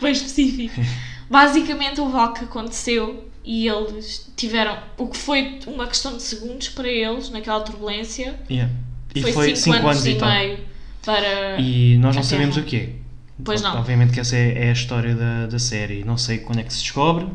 [0.00, 0.80] bem específico.
[1.30, 6.68] Basicamente houve algo que aconteceu e eles tiveram o que foi uma questão de segundos
[6.68, 8.38] para eles naquela turbulência.
[8.50, 8.72] Yeah.
[9.14, 10.28] E foi foi 5 5 anos, e tal.
[10.28, 10.58] meio
[11.04, 11.60] para.
[11.60, 12.90] E nós não sabemos o quê.
[13.42, 13.78] Pois não.
[13.78, 16.04] Obviamente que essa é, é a história da, da série.
[16.04, 17.26] Não sei quando é que se descobre.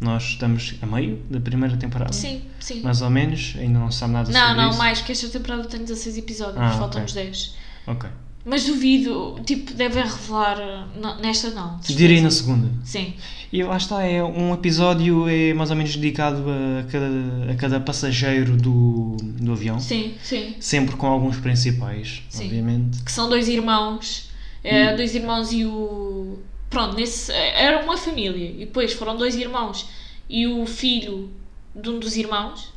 [0.00, 2.12] Nós estamos a meio da primeira temporada.
[2.12, 2.80] Sim, sim.
[2.80, 3.54] Mais ou menos.
[3.58, 4.78] Ainda não se sabe nada não, sobre não, isso.
[4.78, 7.24] mais, porque esta temporada tem 16 episódios, Ah, faltam-nos ok.
[7.24, 7.54] 10.
[7.86, 8.10] Ok.
[8.42, 10.88] Mas duvido, tipo, devem revelar.
[10.98, 11.78] não, nesta não.
[11.80, 12.70] Direi na segunda.
[12.82, 13.12] Sim,
[13.52, 17.80] E lá está, é um episódio é mais ou menos dedicado a cada, a cada
[17.80, 19.78] passageiro do, do avião.
[19.78, 20.54] sim, sim.
[20.58, 22.44] Sempre com alguns principais, Sim.
[22.46, 23.02] obviamente.
[23.02, 24.30] que são dois irmãos,
[24.64, 26.38] eh, dois irmãos e o.
[26.70, 29.88] Pronto, nesse, era uma família, e depois foram dois irmãos
[30.28, 31.28] e o filho
[31.74, 32.72] de um dos irmãos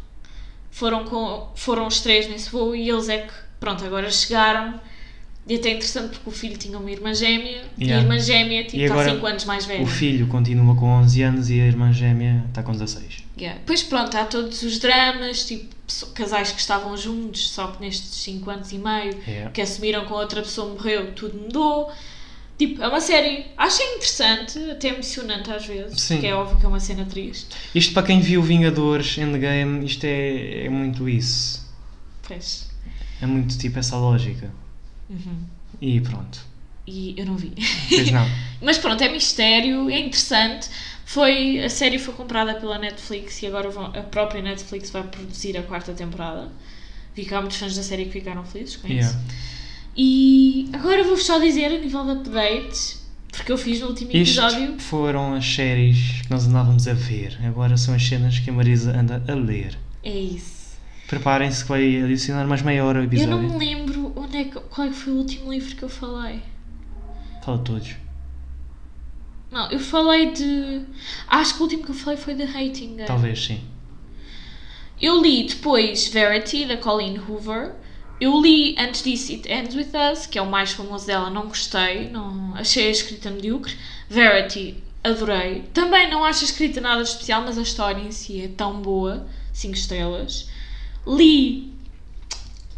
[0.72, 4.80] foram, com, foram os três nesse voo e eles é que, pronto, agora chegaram.
[5.46, 8.02] E até é interessante porque o filho tinha uma irmã gêmea e a Yeah.
[8.04, 9.84] irmã gêmea tipo, está agora 5 anos mais velha.
[9.84, 13.26] O filho continua com 11 anos e a irmã gêmea está com 16.
[13.38, 13.60] Yeah.
[13.60, 15.66] Depois pronto, há todos os dramas, tipo
[16.16, 19.52] casais que estavam juntos, só que nestes 5 anos e meio Yeah.
[19.52, 21.92] que assumiram que a outra pessoa morreu, tudo mudou.
[22.58, 26.16] Tipo, é uma série, achei interessante, até emocionante às vezes, Sim.
[26.16, 27.48] porque é óbvio que é uma cena triste.
[27.74, 31.68] Isto para quem viu Vingadores Endgame, isto é, é muito isso.
[32.28, 32.70] Pois.
[33.22, 34.52] É muito tipo essa lógica.
[35.10, 35.38] Uhum.
[35.82, 36.40] E pronto.
[36.86, 37.54] E eu não vi.
[37.90, 38.26] Pois não.
[38.62, 40.70] Mas pronto, é mistério, é interessante.
[41.06, 45.58] Foi, a série foi comprada pela Netflix e agora vão- a própria Netflix vai produzir
[45.58, 46.50] a quarta temporada.
[47.16, 48.96] Vi que há muitos fãs da série que ficaram felizes com isso.
[49.10, 49.20] Yeah.
[49.96, 54.72] E agora vou-vos só dizer a nível de updates, porque eu fiz no último episódio.
[54.72, 57.38] Isto foram as séries que nós andávamos a ver.
[57.46, 59.78] Agora são as cenas que a Marisa anda a ler.
[60.04, 60.64] É isso.
[61.08, 63.32] Preparem-se que vai adicionar mais meia hora o Eu episódio.
[63.38, 65.90] não me lembro onde é que, qual é que foi o último livro que eu
[65.90, 66.42] falei.
[67.44, 67.96] Fala todos.
[69.52, 70.82] Não, eu falei de.
[71.28, 72.98] Acho que o último que eu falei foi de Hating.
[73.06, 73.62] Talvez, sim.
[75.00, 77.74] Eu li depois Verity, da Colleen Hoover.
[78.24, 81.48] Eu li antes disso It Ends With Us, que é o mais famoso dela, não
[81.48, 83.76] gostei, não, achei a escrita medíocre.
[84.10, 85.64] Verity, adorei.
[85.74, 89.28] Também não acho a escrita nada especial, mas a história em si é tão boa,
[89.52, 90.48] 5 estrelas.
[91.06, 91.74] Li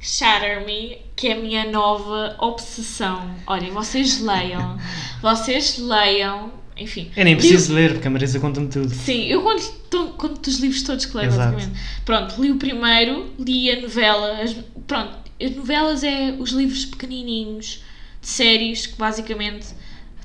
[0.01, 3.35] Shatter Me, que é a minha nova obsessão.
[3.45, 4.79] Olhem, vocês leiam,
[5.21, 7.11] vocês leiam, enfim.
[7.15, 8.89] Eu nem Li preciso ler, porque a Marisa conta-me tudo.
[8.89, 11.53] Sim, eu conto, to- conto os livros todos que leio, Exato.
[11.53, 11.81] basicamente.
[12.03, 14.41] Pronto, li o primeiro, li a novela.
[14.41, 14.55] As,
[14.87, 17.83] pronto, as novelas é os livros pequenininhos
[18.21, 19.67] de séries que basicamente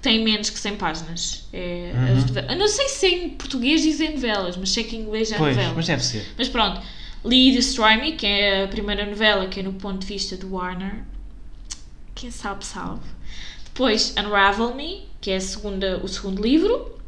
[0.00, 1.48] têm menos que 100 páginas.
[1.52, 2.48] É, Uhum.
[2.52, 5.54] as não sei se em português dizem novelas, mas sei que em inglês é Pois,
[5.56, 5.74] novela.
[5.76, 6.26] mas deve ser.
[6.38, 6.80] Mas pronto,
[7.24, 10.54] li Destroy Me, que é a primeira novela, que é no ponto de vista do
[10.54, 11.02] Warner.
[12.14, 13.00] Quem sabe, sabe.
[13.64, 16.98] Depois, Unravel Me, que é a segunda, o segundo livro,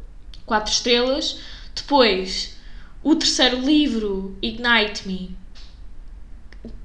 [0.45, 1.39] quatro estrelas.
[1.75, 2.55] Depois,
[3.03, 5.35] o terceiro livro, Ignite Me,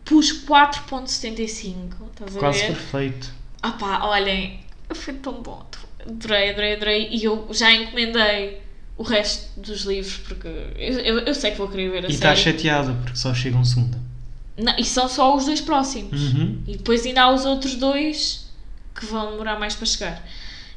[0.08, 1.74] pus 4.75.
[2.12, 2.66] Estás a Quase ver?
[2.68, 3.32] perfeito.
[3.62, 4.60] Ah pá, olhem,
[4.94, 5.64] foi tão bom.
[6.06, 7.08] Adorei, adorei, adorei.
[7.10, 8.62] E eu já encomendei
[8.96, 12.12] o resto dos livros, porque eu, eu, eu sei que vou querer ver a E
[12.12, 12.56] está série.
[12.56, 13.98] chateado, porque só chega um segundo.
[14.56, 16.32] Não, e são só os dois próximos.
[16.32, 16.62] Uhum.
[16.66, 18.48] E depois ainda há os outros dois
[18.94, 20.28] que vão demorar mais para chegar.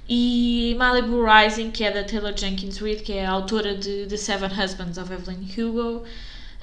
[0.07, 4.17] E Malibu Rising, que é da Taylor Jenkins Reid, que é a autora de The
[4.17, 6.03] Seven Husbands of Evelyn Hugo.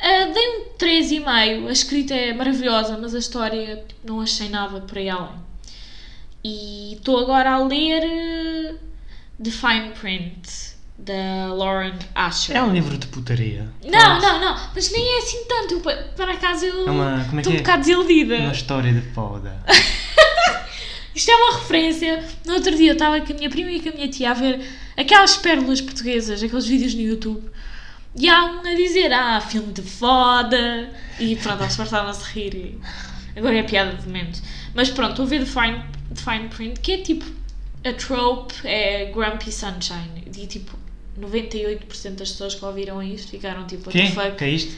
[0.00, 1.68] Ah, dei um 3,5.
[1.68, 5.48] A escrita é maravilhosa, mas a história tipo, não achei nada por aí além.
[6.44, 8.74] E estou agora a ler eh,
[9.42, 10.40] The Fine Print,
[10.96, 12.56] da Lauren Asher.
[12.56, 13.68] É um livro de putaria.
[13.84, 15.74] Não, não, não, mas nem é assim tanto.
[15.74, 17.56] Eu, por acaso eu É é estou que um é?
[17.58, 18.36] bocado desiludida.
[18.36, 19.62] Uma história de poda.
[21.14, 22.24] Isto é uma referência.
[22.46, 24.34] No outro dia eu estava com a minha prima e com a minha tia a
[24.34, 24.64] ver
[24.96, 27.42] aquelas pérolas portuguesas, aqueles vídeos no YouTube.
[28.16, 30.90] E há um a dizer, ah, filme de foda.
[31.20, 32.54] E pronto, eles fartavam-se de rir.
[32.54, 33.38] E...
[33.38, 34.40] Agora é piada de momento.
[34.74, 35.82] Mas pronto, a ver The Fine,
[36.14, 37.24] The Fine Print, que é tipo.
[37.84, 40.24] A trope é Grumpy Sunshine.
[40.36, 40.76] E tipo,
[41.20, 44.36] 98% das pessoas que ouviram isto ficaram tipo, what the fuck.
[44.36, 44.76] Que é isto?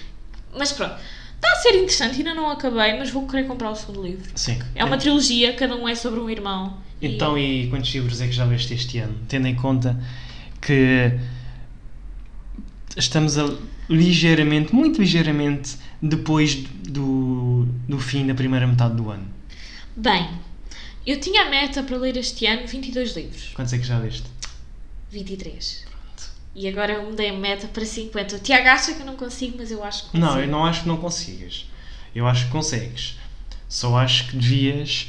[0.56, 0.94] Mas pronto,
[1.36, 4.30] está a ser interessante, ainda não acabei, mas vou querer comprar o segundo livro.
[4.34, 4.58] Sim.
[4.74, 6.76] É uma trilogia, cada um é sobre um irmão.
[7.00, 9.16] E- Então, e quantos livros é que já leste este ano?
[9.28, 9.98] Tendo em conta
[10.60, 11.10] que
[12.96, 13.48] estamos a,
[13.88, 19.26] ligeiramente, muito ligeiramente, depois do, do fim da primeira metade do ano.
[19.96, 20.28] Bem,
[21.06, 23.50] eu tinha a meta para ler este ano 22 livros.
[23.54, 24.24] Quantos é que já leste?
[25.10, 25.90] 23.
[26.54, 28.36] E agora eu mudei a meta para 50.
[28.36, 30.32] O Tiago acha que eu não consigo, mas eu acho que consigo.
[30.32, 31.66] Não, eu não acho que não consigas.
[32.14, 33.16] Eu acho que consegues.
[33.68, 35.08] Só acho que devias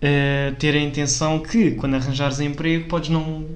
[0.00, 3.48] eh, ter a intenção que, quando arranjares emprego, podes não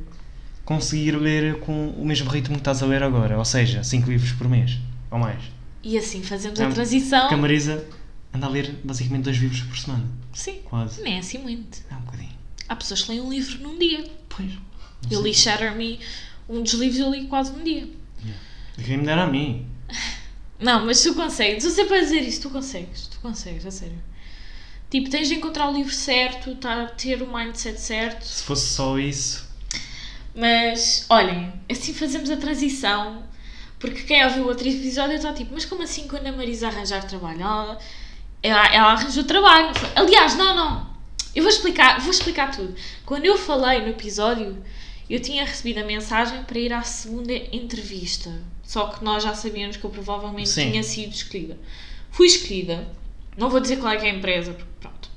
[0.70, 3.36] conseguir ler com o mesmo ritmo que estás a ler agora.
[3.36, 4.78] Ou seja, 5 livros por mês.
[5.10, 5.42] Ou mais.
[5.82, 7.22] E assim fazemos a transição.
[7.22, 7.84] Porque a Marisa
[8.32, 10.04] anda a ler basicamente 2 livros por semana.
[10.32, 11.02] Sim, Quase.
[11.02, 11.80] nem é assim muito.
[11.90, 12.38] É um bocadinho.
[12.68, 14.08] Há pessoas que leem um livro num dia.
[14.28, 14.52] Pois.
[15.10, 15.98] Eu li Shatter Me,
[16.48, 17.88] um dos livros eu li quase num dia.
[18.76, 19.66] Queria me dar a mim.
[20.60, 21.64] Não, mas tu consegues.
[21.64, 23.08] Eu sei para dizer isso, tu consegues.
[23.08, 23.98] Tu consegues, a sério.
[24.88, 28.22] Tipo, tens de encontrar o livro certo, tá, ter o mindset certo.
[28.22, 29.49] Se fosse só isso.
[30.34, 33.22] Mas, olhem, assim fazemos a transição.
[33.78, 37.02] Porque quem ouviu o outro episódio está tipo, mas como assim quando a Marisa arranjar
[37.04, 37.40] trabalho?
[37.40, 37.78] Ela,
[38.42, 39.70] ela, ela arranjou trabalho.
[39.96, 40.90] Aliás, não, não.
[41.34, 42.74] Eu vou explicar, vou explicar tudo.
[43.06, 44.62] Quando eu falei no episódio,
[45.08, 48.30] eu tinha recebido a mensagem para ir à segunda entrevista.
[48.62, 50.70] Só que nós já sabíamos que eu provavelmente Sim.
[50.70, 51.58] tinha sido escolhida.
[52.10, 52.86] Fui escolhida.
[53.36, 55.10] Não vou dizer qual é que é a empresa, porque pronto.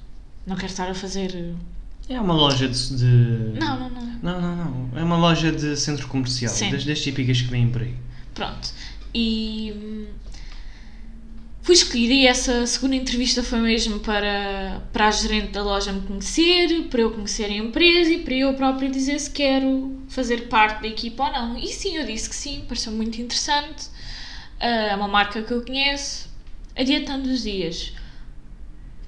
[0.46, 1.54] Não quero estar a fazer.
[2.10, 2.96] É uma loja de.
[2.98, 3.60] de...
[3.60, 4.04] Não, não, não.
[4.22, 5.00] Não, não, não.
[5.00, 6.54] É uma loja de centro comercial.
[6.54, 6.72] Sim.
[6.72, 7.96] Das, das típicas que vêm por aí.
[8.34, 8.70] Pronto.
[9.14, 10.08] E hum,
[11.62, 16.02] fui escolhida e essa segunda entrevista foi mesmo para, para a gerente da loja me
[16.02, 20.82] conhecer, para eu conhecer a empresa e para eu própria dizer se quero fazer parte
[20.82, 21.58] da equipa ou não.
[21.58, 23.88] E sim, eu disse que sim, pareceu muito interessante.
[24.60, 26.32] Ah, É uma marca que eu conheço.
[26.76, 27.94] Adiantando os dias,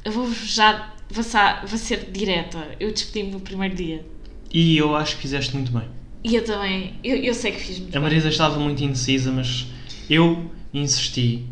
[0.03, 1.23] eu vou já vou,
[1.67, 2.75] vou ser direta.
[2.79, 4.05] Eu despedi-me no primeiro dia.
[4.51, 5.87] E eu acho que fizeste muito bem.
[6.23, 8.01] E eu também, eu, eu sei que fiz muito A bem.
[8.01, 9.67] Marisa estava muito indecisa, mas
[10.09, 11.45] eu insisti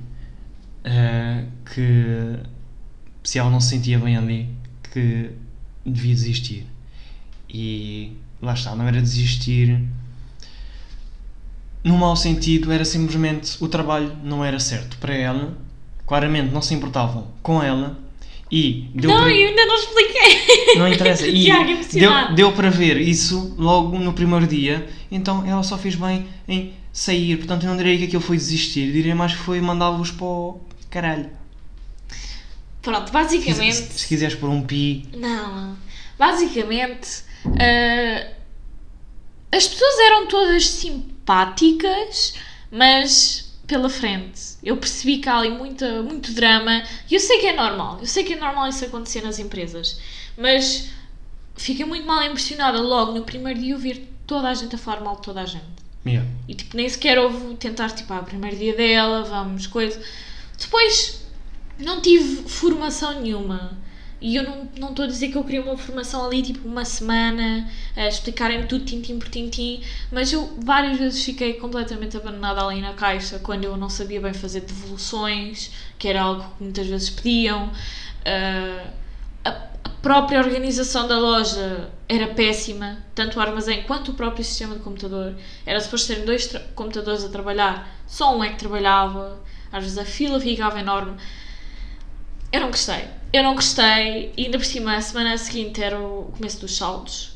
[0.83, 2.39] eh, que
[3.23, 4.49] se ela não se sentia bem ali,
[4.91, 5.29] que
[5.85, 6.65] devia desistir.
[7.49, 9.79] E lá está, não era desistir
[11.83, 15.57] no mau sentido, era simplesmente o trabalho não era certo para ela
[16.07, 17.97] claramente não se importavam com ela
[18.55, 19.33] e deu Não, para...
[19.33, 20.75] eu ainda não expliquei.
[20.77, 21.25] Não interessa.
[21.33, 22.35] E Tiago, deu, emocionado.
[22.35, 24.87] deu para ver isso logo no primeiro dia.
[25.11, 27.37] Então ela só fez bem em sair.
[27.37, 28.91] Portanto, eu não diria que aquilo foi desistir.
[28.91, 30.61] Diria mais que foi mandá-los para o
[30.91, 31.29] caralho.
[32.81, 33.73] Pronto, basicamente.
[33.73, 35.05] se, se quiseres pôr um pi.
[35.17, 35.75] Não,
[36.19, 38.27] basicamente ah,
[39.51, 42.35] as pessoas eram todas simpáticas,
[42.71, 44.39] mas pela frente.
[44.63, 48.05] Eu percebi que há ali muita, muito drama e eu sei que é normal, eu
[48.05, 49.99] sei que é normal isso acontecer nas empresas,
[50.37, 50.89] mas
[51.55, 55.15] fiquei muito mal impressionada logo no primeiro dia ouvir toda a gente a falar mal
[55.15, 55.65] de toda a gente.
[56.05, 56.29] Yeah.
[56.47, 59.99] E tipo, nem sequer houve tentar, tipo, ah, primeiro dia dela, vamos, coisa.
[60.59, 61.25] Depois,
[61.79, 63.75] não tive formação nenhuma.
[64.23, 66.85] E eu não não estou a dizer que eu queria uma formação ali, tipo, uma
[66.85, 69.81] semana, a explicarem tudo tintim por tintim,
[70.11, 74.33] mas eu várias vezes fiquei completamente abandonada ali na caixa quando eu não sabia bem
[74.33, 77.69] fazer devoluções, que era algo que muitas vezes pediam.
[78.25, 78.87] Ah,
[79.45, 79.49] a,
[79.83, 84.81] a própria organização da loja era péssima, tanto o armazém quanto o próprio sistema de
[84.81, 85.35] computador.
[85.65, 90.05] Era suposto terem dois computadores a trabalhar, só um é que trabalhava, às vezes a
[90.05, 91.17] fila ficava enorme.
[92.51, 93.22] Eu não gostei.
[93.33, 97.33] Eu não gostei, e ainda por cima, a semana seguinte era o começo dos saldos.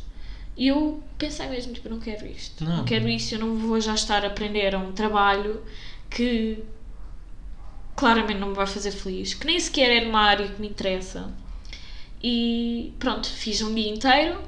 [0.55, 2.63] E eu pensei mesmo, tipo, não quero isto.
[2.63, 2.77] Não.
[2.77, 5.63] não quero isto, eu não vou já estar a aprender a um trabalho
[6.07, 6.63] que
[7.95, 11.33] claramente não me vai fazer feliz, que nem sequer é numa área que me interessa.
[12.21, 14.39] E pronto, fiz um dia inteiro,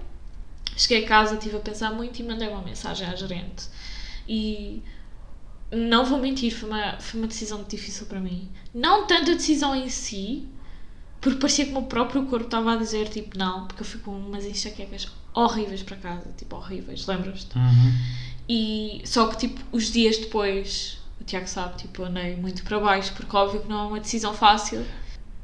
[0.77, 3.65] cheguei a casa, estive a pensar muito e mandei uma mensagem à gerente.
[4.27, 4.83] E
[5.71, 8.47] não vou mentir, foi uma, foi uma decisão difícil para mim.
[8.71, 10.47] Não tanto a decisão em si,
[11.21, 13.99] porque parecia que o meu próprio corpo estava a dizer tipo não, porque eu fui
[13.99, 17.57] com umas enxaquecas horríveis para casa, tipo horríveis, lembras-te?
[17.57, 17.93] Uhum.
[18.47, 22.79] E só que tipo os dias depois, o Tiago sabe, tipo, eu andei muito para
[22.79, 24.83] baixo, porque óbvio que não é uma decisão fácil.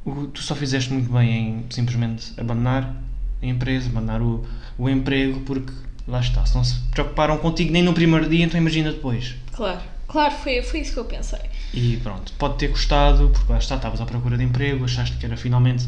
[0.06, 2.96] O- Tu só fizeste muito bem em simplesmente abandonar
[3.42, 4.46] a empresa, abandonar o,
[4.78, 5.72] o emprego, porque
[6.08, 6.46] lá está.
[6.46, 9.36] Se não se preocuparam contigo nem no primeiro dia, então imagina depois.
[9.52, 11.40] Claro, claro, foi, foi isso que eu pensei.
[11.74, 15.26] E pronto, pode ter custado, porque lá está, estavas à procura de emprego, achaste que
[15.26, 15.88] era finalmente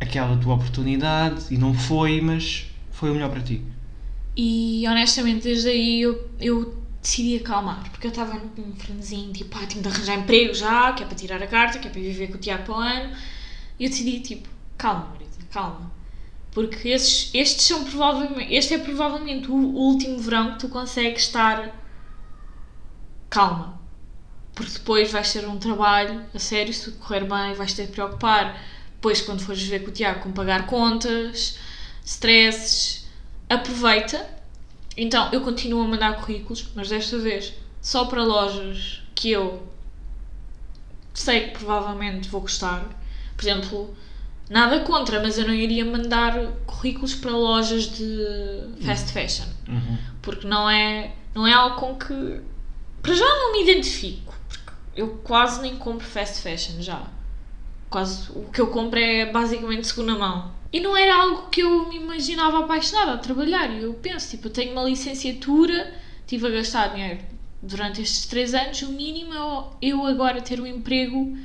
[0.00, 3.62] aquela tua oportunidade e não foi, mas foi o melhor para ti.
[4.36, 9.66] E honestamente, desde aí eu, eu decidi acalmar, porque eu estava num franzinho, tipo, ah,
[9.66, 12.28] tenho de arranjar emprego já, que é para tirar a carta, que é para viver
[12.28, 13.16] com o Tiago para o ano.
[13.78, 15.90] E eu decidi, tipo, calma, Marisa, calma.
[16.52, 21.79] Porque esses, estes são provavelmente, este é provavelmente o último verão que tu consegues estar
[23.30, 23.80] calma.
[24.54, 27.92] Porque depois vais ter um trabalho, a sério, se tudo correr bem, vais ter de
[27.92, 28.60] preocupar.
[28.94, 31.56] Depois, quando fores ver com o Tiago, com pagar contas,
[32.04, 33.08] stresses,
[33.48, 34.28] aproveita.
[34.96, 39.66] Então, eu continuo a mandar currículos, mas desta vez só para lojas que eu
[41.14, 42.84] sei que provavelmente vou gostar.
[43.36, 43.96] Por exemplo,
[44.50, 46.34] nada contra, mas eu não iria mandar
[46.66, 49.98] currículos para lojas de fast fashion Uhum.
[50.20, 52.40] porque não é, não é algo com que
[53.02, 57.02] para já não me identifico, porque eu quase nem compro fast fashion já.
[57.88, 60.52] Quase o que eu compro é basicamente segunda mão.
[60.72, 63.68] E não era algo que eu me imaginava apaixonada a trabalhar.
[63.70, 67.20] E eu penso, tipo, eu tenho uma licenciatura, estive a gastar dinheiro
[67.62, 71.36] durante estes três anos, o mínimo é eu agora ter um emprego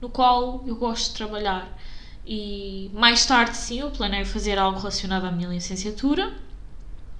[0.00, 1.78] no qual eu gosto de trabalhar.
[2.26, 6.32] E mais tarde, sim, eu planei fazer algo relacionado à minha licenciatura,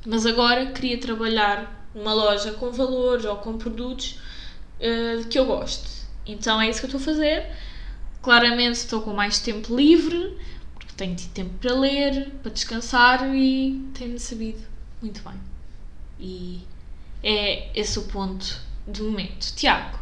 [0.07, 4.19] mas agora queria trabalhar numa loja com valores ou com produtos
[4.81, 5.89] eh, que eu gosto.
[6.27, 7.47] Então é isso que eu estou a fazer.
[8.23, 10.37] Claramente estou com mais tempo livre,
[10.75, 14.61] porque tenho tido tempo para ler, para descansar e tenho-me sabido
[15.01, 15.39] muito bem.
[16.19, 16.61] E
[17.23, 19.55] é esse o ponto do momento.
[19.55, 19.99] Tiago,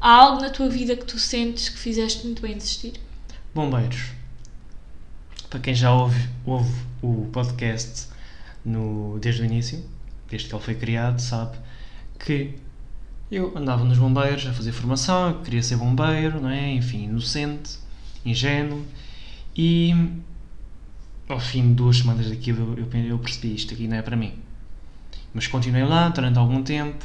[0.00, 3.00] há algo na tua vida que tu sentes que fizeste muito bem desistir?
[3.54, 4.12] Bombeiros.
[5.48, 8.08] Para quem já ouve, ouve o podcast
[8.64, 9.82] no, desde o início,
[10.28, 11.56] desde que ele foi criado, sabe
[12.18, 12.54] que
[13.30, 16.72] eu andava nos bombeiros a fazer formação, queria ser bombeiro, não é?
[16.72, 17.78] Enfim, inocente,
[18.24, 18.84] ingênuo,
[19.56, 19.92] e
[21.28, 24.34] ao fim de duas semanas daquilo eu, eu, percebi isto aqui não é para mim.
[25.34, 27.04] Mas continuei lá durante algum tempo.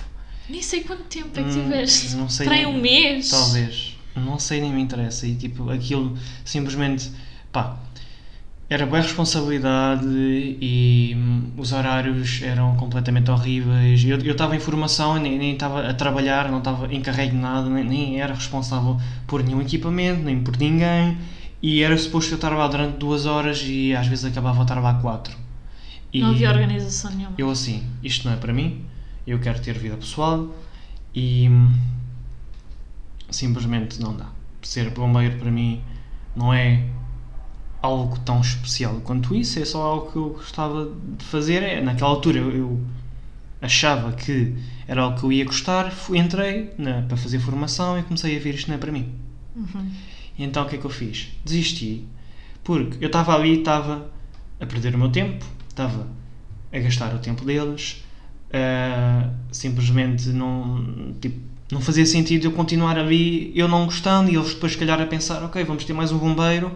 [0.50, 2.16] Nem sei quanto tempo é que Hum, tiveste.
[2.16, 3.30] não sei Para nem- um mês?
[3.30, 3.98] Talvez.
[4.16, 5.26] Não sei, nem me interessa.
[5.26, 7.10] E tipo, aquilo simplesmente.
[7.52, 7.78] pá.
[8.72, 14.02] Era boa responsabilidade e hum, os horários eram completamente horríveis.
[14.06, 17.84] Eu estava em formação, nem nem estava a trabalhar, não estava encarregue de nada, nem,
[17.84, 21.18] nem era responsável por nenhum equipamento, nem por ninguém.
[21.62, 24.80] E era suposto eu estar lá durante duas horas e às vezes acabava a estar
[24.80, 25.36] lá quatro.
[26.14, 27.36] E Não havia organização nenhuma.
[27.38, 28.86] eu assim, isto não é para mim,
[29.28, 30.48] eu quero ter vida pessoal
[31.14, 31.74] e hum,
[33.30, 34.28] simplesmente não dá.
[34.62, 35.82] Ser bombeiro para mim
[36.34, 36.86] não é
[37.82, 41.64] algo tão especial quanto isso, é só algo que eu gostava de fazer.
[41.64, 42.80] É, naquela altura eu,
[43.62, 44.56] achava que
[44.88, 48.56] era algo que eu ia gostar, entrei na, para fazer formação e comecei a ver
[48.56, 49.14] isto não é para mim.
[50.38, 51.30] E então o que é que eu fiz?
[51.46, 52.06] Desisti,
[52.64, 54.10] porque eu estava ali, estava
[54.60, 56.08] a perder o meu tempo, estava
[56.74, 58.04] a gastar o tempo deles,
[58.54, 61.40] ah, simplesmente não, tipo,
[61.72, 65.06] não fazia sentido eu continuar ali, eu não gostando, e eles depois, se calhar, a
[65.06, 66.76] pensar: ok, vamos ter mais um bombeiro,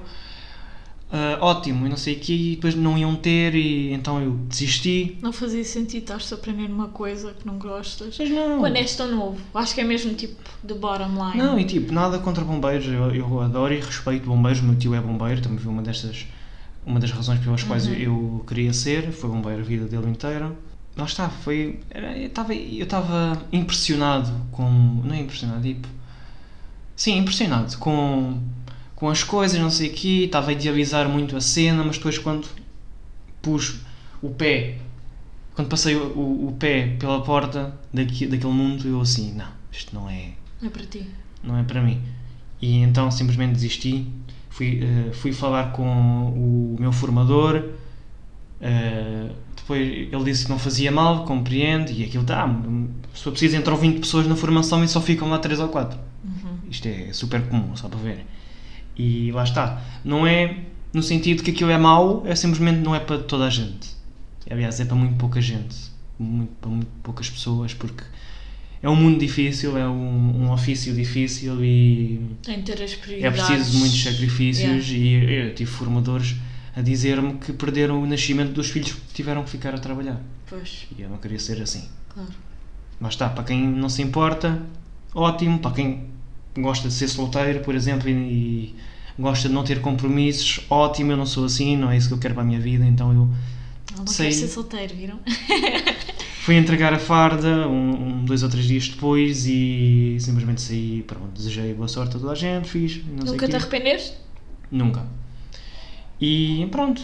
[1.15, 4.31] ah, ótimo, e não sei o quê, e depois não iam ter, e então eu
[4.49, 5.17] desisti.
[5.21, 8.15] Não fazia sentido estás a aprender uma coisa que não gostas.
[8.19, 8.59] Mas não.
[8.59, 9.39] Quando és tão novo.
[9.53, 10.35] Acho que é mesmo tipo
[10.67, 11.37] the bottom line.
[11.37, 14.93] Não, e tipo, nada contra bombeiros, eu, eu adoro e respeito bombeiros, o meu tio
[14.93, 16.25] é bombeiro, também foi uma destas,
[16.85, 20.51] uma das razões pelas quais eu, eu queria ser, foi bombeiro a vida dele inteira.
[20.97, 24.69] Lá está, foi, era- eu estava eu estava impressionado com,
[25.03, 25.87] não é impressionado, tipo,
[26.95, 28.39] sim, impressionado com,
[28.95, 32.17] com as coisas, não sei o quê, estava a idealizar muito a cena, mas depois
[32.17, 32.47] quando
[33.41, 33.81] pus
[34.21, 34.77] o pé,
[35.53, 39.93] quando passei o, o, o pé pela porta daqui, daquele mundo, eu assim, não, isto
[39.93, 40.31] não é,
[40.63, 41.05] É para ti.
[41.43, 42.01] não é para mim.
[42.61, 44.07] E então simplesmente desisti.
[44.49, 45.83] Fui, eh, fui falar com
[46.29, 47.71] o meu formador.
[48.61, 51.91] eh, depois ele disse que não fazia mal, compreende.
[51.93, 52.47] E aquilo está.
[53.13, 55.99] Se for preciso, entram 20 pessoas na formação e só ficam lá 3 ou 4.
[56.69, 58.25] Isto é super comum, só para ver.
[58.97, 59.81] E lá está.
[60.03, 60.57] Não é
[60.93, 63.89] no sentido que aquilo é mau, é simplesmente não é para toda a gente.
[64.49, 65.75] Aliás, é para muito pouca gente.
[66.17, 68.03] Muito, para muito poucas pessoas, porque
[68.81, 73.71] é um mundo difícil, é um, um ofício difícil e Tem ter as é preciso
[73.71, 74.89] de muitos sacrifícios.
[74.89, 76.35] E eu tive formadores
[76.75, 80.21] a dizer-me que perderam o nascimento dos filhos porque tiveram que ficar a trabalhar.
[80.47, 81.89] Pois, E eu não queria ser assim.
[82.09, 82.29] claro.
[82.99, 84.61] Mas está, para quem não se importa,
[85.13, 85.59] ótimo.
[85.59, 86.05] Para quem
[86.57, 88.75] gosta de ser solteiro, por exemplo, e,
[89.17, 91.11] gosta de não ter compromissos, ótimo.
[91.11, 93.13] Eu não sou assim, não é isso que eu quero para a minha vida, então
[93.13, 93.29] eu
[93.97, 94.27] não Sei.
[94.27, 95.19] quer ser solteiro, viram?
[96.41, 101.29] fui entregar a farda um, um, dois ou três dias depois e simplesmente saí, pronto,
[101.33, 104.17] desejei boa sorte a toda a gente, fiz, Nunca te arrependeste?
[104.69, 105.05] Nunca.
[106.19, 107.01] E pronto.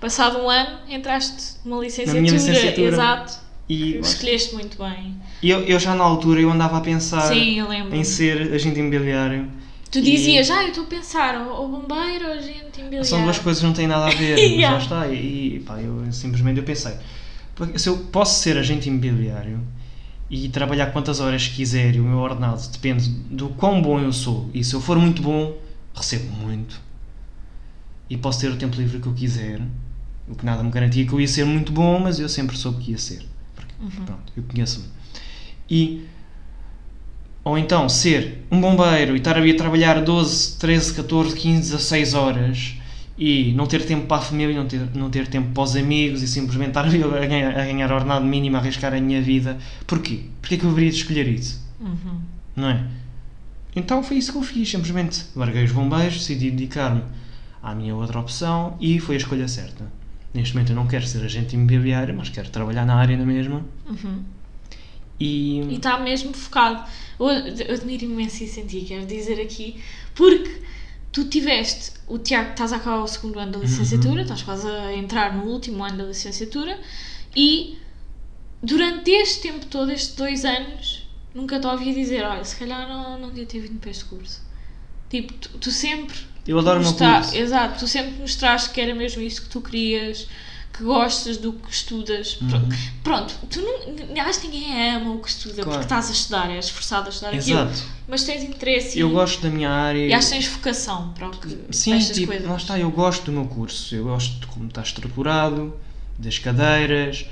[0.00, 2.32] Passado um ano, entraste numa licenciatura.
[2.32, 2.88] licenciatura.
[2.88, 3.38] Exato.
[3.68, 5.16] E Escolheste muito bem.
[5.50, 7.58] Eu, eu já na altura eu andava a pensar Sim,
[7.90, 9.48] em ser agente imobiliário.
[9.90, 13.04] Tu E- dizias, ah, eu estou a pensar, ou bombeiro ou agente imobiliário.
[13.04, 14.74] São duas coisas que não têm nada a ver, mas Yeah.
[14.76, 15.08] lá está.
[15.08, 16.94] E pá, eu simplesmente eu pensei,
[17.54, 19.60] "Pá, se eu posso ser agente imobiliário
[20.30, 24.50] e trabalhar quantas horas quiser e o meu ordenado depende do quão bom eu sou,
[24.54, 25.56] e se eu for muito bom,
[25.94, 26.80] recebo muito.
[28.08, 29.60] E posso ter o tempo livre que eu quiser,
[30.28, 32.82] o que nada me garantia que eu ia ser muito bom, mas eu sempre soube
[32.82, 33.26] que ia ser.
[33.54, 33.72] Porque,
[34.04, 34.86] pronto, eu conheço-me.
[35.68, 36.04] E
[37.44, 42.74] ou então ser um bombeiro e estar a trabalhar 12, 13, 14, 15, 16 horas
[43.18, 46.22] e não ter tempo para a família, não ter, não ter tempo para os amigos
[46.22, 49.58] e simplesmente estar a ganhar, a ganhar ordenado mínimo, a arriscar a minha vida.
[49.86, 50.24] Porquê?
[50.40, 51.62] Porquê que eu deveria de escolher isso?
[51.80, 52.20] Uhum.
[52.56, 52.84] Não é?
[53.76, 57.02] Então foi isso que eu fiz, simplesmente larguei os bombeiros, decidi dedicar-me
[57.62, 59.84] à minha outra opção e foi a escolha certa.
[60.32, 63.62] Neste momento eu não quero ser agente imobiliário, mas quero trabalhar na área na mesma.
[63.88, 64.22] Uhum.
[65.20, 66.84] E, está mesmo focado.
[67.18, 67.28] Eu,
[67.74, 69.82] admiro imenso isso em ti, quero dizer aqui,
[70.14, 70.62] porque
[71.12, 74.92] tu tiveste, o Tiago, estás a acabar o segundo ano da licenciatura, estás quase a
[74.92, 76.76] entrar no último ano da licenciatura,
[77.36, 77.78] e
[78.62, 83.18] durante este tempo todo, estes dois anos, nunca te ouvi dizer: olha, se calhar não,
[83.18, 84.42] não devia ter vindo para este curso.
[85.08, 86.16] Tipo, tu, tu sempre.
[86.46, 87.36] eu adoro o meu mostra- curso.
[87.36, 90.26] Exato, tu sempre mostraste que era mesmo isto que tu querias,
[90.76, 92.36] que gostas do que estudas.
[92.40, 92.68] Uhum.
[93.04, 95.70] Pronto, tu não, acho que ninguém ama o que estuda Claro.
[95.70, 97.84] porque estás a estudar, és esforçado a estudar aquilo, Exato.
[98.08, 100.04] mas tens interesse Eu e, gosto da minha área.
[100.08, 102.48] e acho que tens vocação para, o que, Sim, tipo, coisas.
[102.48, 105.72] lá está, eu gosto do meu curso, eu gosto de como está estruturado,
[106.18, 107.24] das cadeiras,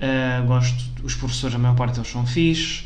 [0.00, 2.84] ah, gosto, os professores, a maior parte deles são fixes,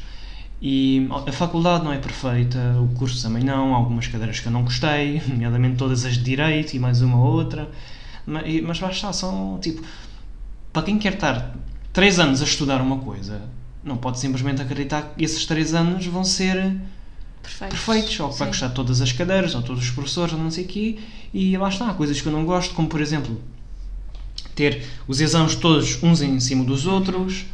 [0.60, 4.52] e a faculdade não é perfeita, o curso também não, há algumas cadeiras que eu
[4.52, 7.68] não gostei, nomeadamente todas as de Direito e mais uma ou outra,
[8.26, 9.82] mas, lá está, são, tipo,
[10.72, 11.54] para quem quer estar
[11.92, 13.42] 3 anos a estudar uma coisa,
[13.84, 16.76] não pode simplesmente acreditar que esses 3 anos vão ser
[17.42, 17.78] Perfeitos.
[17.78, 20.64] perfeitos, ou que vai de todas as cadeiras, ou todos os professores, ou não sei
[20.64, 20.98] o quê,
[21.34, 23.40] e lá está, coisas que eu não gosto, como por exemplo,
[24.54, 27.44] ter os exames todos uns em cima dos outros,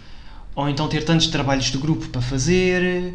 [0.54, 3.14] ou então ter tantos trabalhos de grupo para fazer,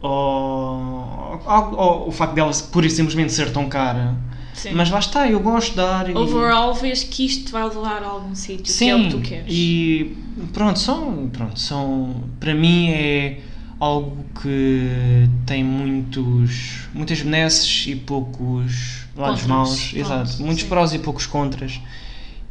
[0.00, 4.14] ou, ou- ou o facto dela pura e simplesmente ser tão cara.
[4.60, 4.72] Sim.
[4.74, 6.10] Mas lá está, eu gosto de dar.
[6.10, 9.10] e- Overall, vês que isto vai levar a algum sítio, Sim, que é o que
[9.10, 9.46] tu queres.
[9.48, 10.16] e
[10.52, 13.40] pronto, são, pronto, são, para mim é
[13.78, 19.94] algo que tem muitos, muitas benesses e poucos lados maus.
[19.94, 20.42] Exato.
[20.42, 20.68] Muitos sim.
[20.68, 21.80] prós e poucos contras.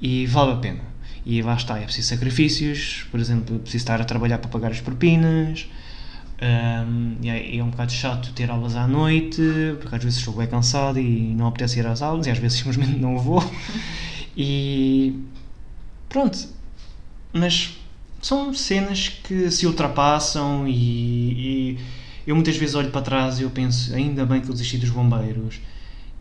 [0.02, 0.80] E vale a pena.
[1.24, 4.72] E lá está, é preciso sacrifícios, por exemplo, é preciso estar a trabalhar para pagar
[4.72, 5.68] as propinas.
[7.22, 9.42] E é, é um bocado chato ter aulas à noite,
[9.80, 12.58] porque às vezes estou bem cansado e não apetece ir às aulas, e às vezes
[12.60, 13.44] simplesmente não vou.
[14.38, 15.20] E
[16.08, 16.38] pronto,
[17.34, 17.78] mas
[18.22, 21.80] são cenas que se ultrapassam e, e
[22.26, 24.90] eu muitas vezes olho para trás e eu penso, ainda bem que eu desisti dos
[24.90, 25.60] bombeiros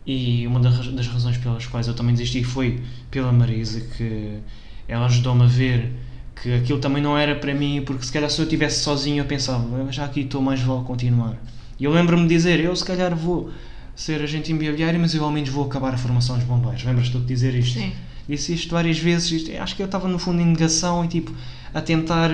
[0.05, 4.39] e uma das razões pelas quais eu também desisti foi pela Marisa, que
[4.87, 5.93] ela ajudou-me a ver
[6.41, 9.25] que aquilo também não era para mim, porque se calhar se eu estivesse sozinho eu
[9.25, 11.35] pensava, "Eu já aqui estou, mais vale continuar.
[11.79, 13.49] E eu lembro-me de dizer, eu se calhar vou
[13.95, 16.83] ser agente imobiliário, mas eu ao menos vou acabar a formação dos bombeiros.
[16.83, 17.79] Lembras-te de dizer isto?
[17.79, 17.91] Sim.
[18.27, 21.33] Disse isto várias vezes, isto- acho que eu estava no fundo em negação e tipo,
[21.73, 22.29] a tentar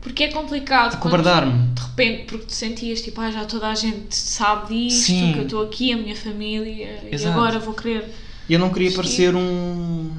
[0.00, 0.94] Porque é complicado.
[0.94, 1.68] acobardar-me.
[1.74, 5.32] De repente, porque tu sentias tipo, ah, já toda a gente sabe disto, Sim.
[5.32, 7.32] que eu estou aqui, a minha família, e Exato.
[7.38, 8.04] agora vou querer.
[8.48, 10.10] E eu não queria parecer um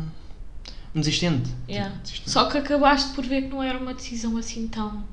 [1.00, 1.50] desistente.
[1.70, 1.90] Yeah.
[1.92, 2.30] Tipo, desistente.
[2.30, 5.04] Só que acabaste por ver que não era uma decisão assim tão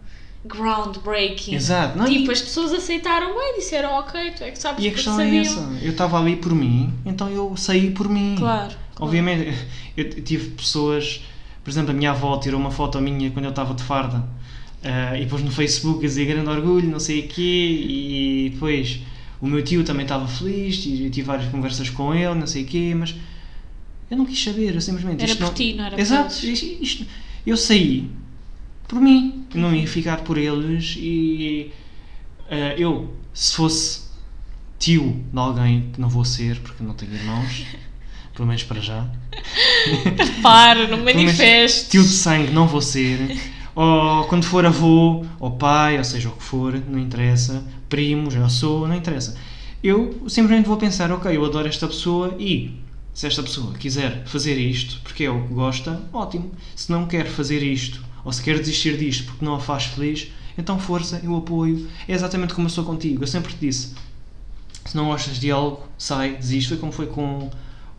[0.45, 1.55] groundbreaking.
[1.55, 1.99] Exato.
[1.99, 4.93] Não, Tipo, e, as pessoas aceitaram bem, disseram ok, tu é que sabes e a
[4.93, 5.43] questão é sabiam.
[5.43, 5.61] essa.
[5.83, 8.37] Eu estava ali por mim, então eu saí por mim.
[8.39, 8.75] Claro.
[9.01, 9.57] Obviamente,
[9.97, 11.23] eu tive pessoas,
[11.63, 14.25] por exemplo, a minha avó tirou uma foto minha quando eu estava de farda
[14.83, 19.01] eh, e pôs no Facebook a dizer grande orgulho, não sei o quê, e depois
[19.41, 22.65] o meu tio também estava feliz e eu tive várias conversas com ele, não sei
[22.65, 23.15] o quê, mas
[24.11, 25.23] eu não quis saber, eu simplesmente.
[25.23, 25.55] Era isto por não...
[25.55, 26.63] ti, não era por Exato, eles.
[26.63, 27.07] isto, isto-
[27.47, 28.11] eu saí
[28.87, 31.71] por mim, eu não ia ficar por eles e
[32.51, 34.09] eh, eu, se fosse
[34.79, 37.67] tio de alguém que não vou ser, porque não tenho irmãos,
[38.35, 39.07] pelo menos para já.
[40.43, 41.89] Para, não manifestes.
[41.89, 43.19] Tio de sangue não vou ser.
[43.75, 47.65] Ou quando for avô, ou pai, ou seja o que for, não interessa.
[47.89, 49.37] Primo, já sou, não interessa.
[49.83, 52.73] Eu simplesmente vou pensar, ok, eu adoro esta pessoa e
[53.19, 56.53] se esta pessoa quiser fazer isto porque é o que gosta, ótimo.
[56.77, 60.31] Se não quer fazer isto, ou se quer desistir disto porque não a faz feliz,
[60.57, 61.89] então força, eu apoio.
[62.07, 63.25] É exatamente como eu sou contigo.
[63.25, 63.93] Eu sempre te disse,
[64.85, 66.69] se não gostas de algo, sai, desiste.
[66.69, 67.51] Foi como foi com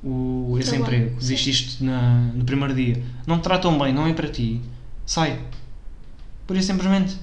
[0.01, 1.19] o, esse Trabalho, emprego.
[1.19, 3.03] Desististe na, no primeiro dia.
[3.27, 4.61] Não te tratam bem, não é para ti.
[5.05, 5.37] Sai.
[6.47, 7.17] Por isso, simplesmente,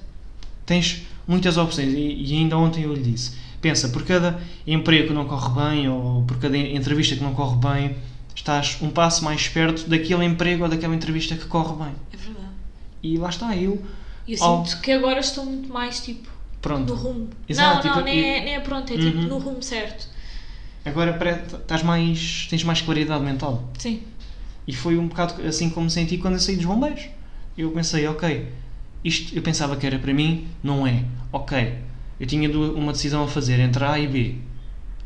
[0.67, 1.95] tens muitas opções.
[1.95, 3.39] E, e ainda ontem eu lhe disse:
[3.69, 7.57] pensa, por cada emprego que não corre bem, ou por cada entrevista que não corre
[7.57, 7.97] bem,
[8.35, 11.93] estás um passo mais perto daquele emprego ou daquela entrevista que corre bem.
[12.13, 12.47] É verdade.
[13.03, 13.83] E lá está, eu.
[14.29, 16.29] Eu Ao- sinto que agora estou muito mais tipo
[16.61, 16.93] Pronto.
[16.95, 17.29] no rumo.
[17.49, 19.25] Exato, não, não, tipo, nem, é, nem é pronto, é tipo Uhum.
[19.29, 20.09] no rumo certo.
[20.85, 21.19] Agora
[21.61, 22.47] estás mais.
[22.49, 23.69] tens mais claridade mental.
[23.79, 24.03] Sim.
[24.67, 27.07] E foi um bocado assim como senti quando eu saí dos bombeiros.
[27.59, 28.49] Eu pensei, ok,
[29.05, 31.05] isto eu pensava que era para mim, não é.
[31.33, 31.75] Ok,
[32.21, 34.35] eu tinha uma decisão a fazer entre A e B.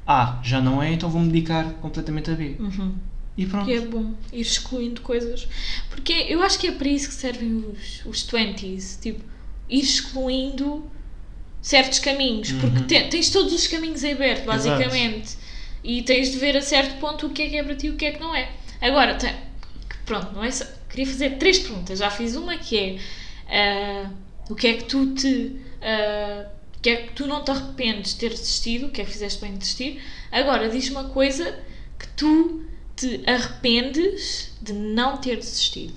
[0.06, 2.56] A já não é, então vou-me dedicar completamente a B.
[2.58, 2.94] Uhum.
[3.36, 3.64] E pronto.
[3.66, 5.46] Que é bom ir excluindo coisas.
[5.88, 9.00] Porque eu acho que é para isso que servem os, os 20s.
[9.00, 9.22] Tipo,
[9.68, 10.84] ir excluindo
[11.62, 12.52] certos caminhos.
[12.52, 12.86] Porque Uhum.
[12.86, 14.78] te- tens todos os caminhos abertos, Exato.
[14.80, 15.36] basicamente.
[15.84, 17.90] E tens de ver a certo ponto o que é que é para ti e
[17.90, 18.50] o que é que não é.
[18.80, 19.34] Agora, te-
[20.04, 21.98] pronto, não é só- queria fazer três perguntas.
[22.00, 22.98] Já fiz uma que é
[23.48, 24.10] ah,
[24.50, 25.56] o que é que tu te.
[25.80, 29.40] o que é que tu não te arrependes de ter desistido, que é que fizeste
[29.40, 30.02] bem de desistir.
[30.32, 31.58] Agora, diz uma coisa
[31.98, 32.64] que tu
[32.96, 35.94] te arrependes de não ter desistido.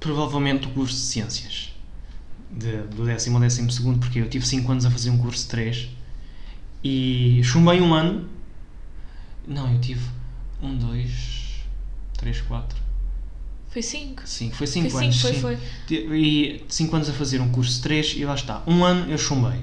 [0.00, 1.72] Provavelmente o curso de ciências.
[2.50, 5.44] De, do décimo ao décimo segundo, porque eu tive 5 anos a fazer um curso
[5.44, 5.88] de 3
[6.84, 8.28] e chumbei um ano.
[9.46, 10.04] Não, eu tive
[10.62, 11.62] um, dois,
[12.16, 12.80] três, quatro.
[13.68, 14.22] Foi cinco.
[14.26, 15.20] Sim, foi Foi 5 cinco, anos.
[15.20, 15.40] foi, sim.
[15.40, 15.58] foi.
[15.88, 18.62] E 5 anos a fazer um curso de 3 e lá está.
[18.66, 19.60] Um ano eu chumbei.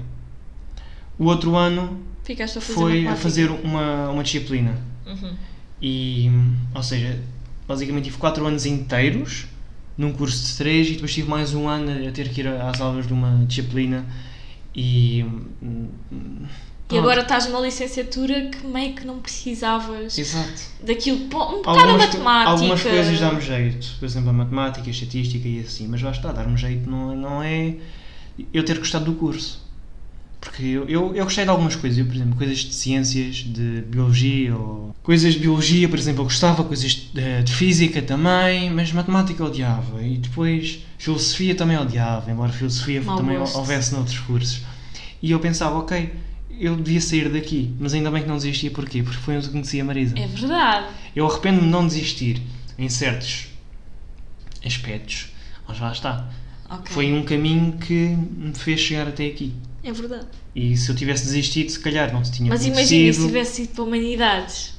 [1.20, 4.76] O outro ano Ficaste a fazer foi a fazer uma, uma disciplina.
[5.06, 5.34] Uhum.
[5.82, 6.30] E,
[6.74, 7.18] ou seja,
[7.68, 9.46] basicamente tive 4 anos inteiros
[9.98, 12.80] num curso de 3 e depois tive mais um ano a ter que ir às
[12.80, 14.06] aulas de uma disciplina
[14.74, 15.24] e.
[15.62, 15.88] hum,
[16.90, 20.62] E agora estás numa licenciatura que meio que não precisavas Exato.
[20.82, 21.18] daquilo.
[21.18, 22.50] Um bocado a Algumas, co- matemática.
[22.50, 26.32] algumas coisas dá-me jeito, por exemplo, a matemática, a estatística e assim, mas lá está,
[26.32, 27.74] dar-me jeito não, não é
[28.54, 29.68] eu ter gostado do curso.
[30.40, 33.82] Porque eu, eu, eu gostei de algumas coisas, eu, por exemplo, coisas de ciências, de
[33.86, 38.90] biologia, ou coisas de biologia, por exemplo, eu gostava, coisas de, de física também, mas
[38.92, 40.02] matemática eu odiava.
[40.02, 43.58] E depois filosofia também odiava, embora filosofia Mau também gosto.
[43.58, 44.62] houvesse noutros cursos.
[45.22, 46.10] E eu pensava, ok,
[46.58, 49.02] eu devia sair daqui, mas ainda bem que não desisti, porquê?
[49.02, 50.18] Porque foi onde eu conheci a Marisa.
[50.18, 50.86] É verdade.
[51.14, 52.40] Eu arrependo-me de não desistir
[52.78, 53.48] em certos
[54.64, 55.32] aspectos,
[55.68, 56.28] mas lá está.
[56.70, 56.86] Ok.
[56.94, 59.52] Foi um caminho que me fez chegar até aqui.
[59.82, 60.26] É verdade.
[60.54, 63.72] E se eu tivesse desistido, se calhar não te tinha Mas imagina se tivesse ido
[63.74, 64.74] para Humanidades.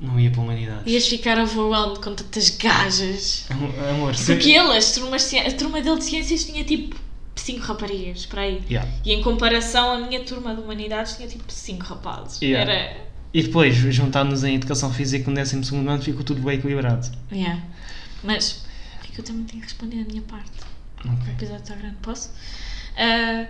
[0.00, 0.90] Não ia para a humanidade.
[0.90, 3.46] Ias ficar overwhelmed com tantas gajas.
[3.50, 4.26] Am- Amor, se...
[4.26, 6.94] Porque ele, as turmas, de ci- a turma dele de ciências tinha tipo
[7.34, 8.62] 5 raparigas, para aí.
[8.68, 8.90] Yeah.
[9.04, 12.42] E em comparação, a minha turma de humanidades tinha tipo 5 rapazes.
[12.42, 12.70] Yeah.
[12.70, 12.96] Era.
[13.32, 17.10] E depois, juntando-nos em Educação Física no 12 ano, ficou tudo bem equilibrado.
[17.32, 17.62] Yeah.
[18.22, 18.64] Mas.
[19.02, 20.52] É que eu também tenho que responder a minha parte.
[20.98, 21.32] Ok.
[21.32, 22.30] episódio está grande, posso?
[22.98, 23.46] Ah,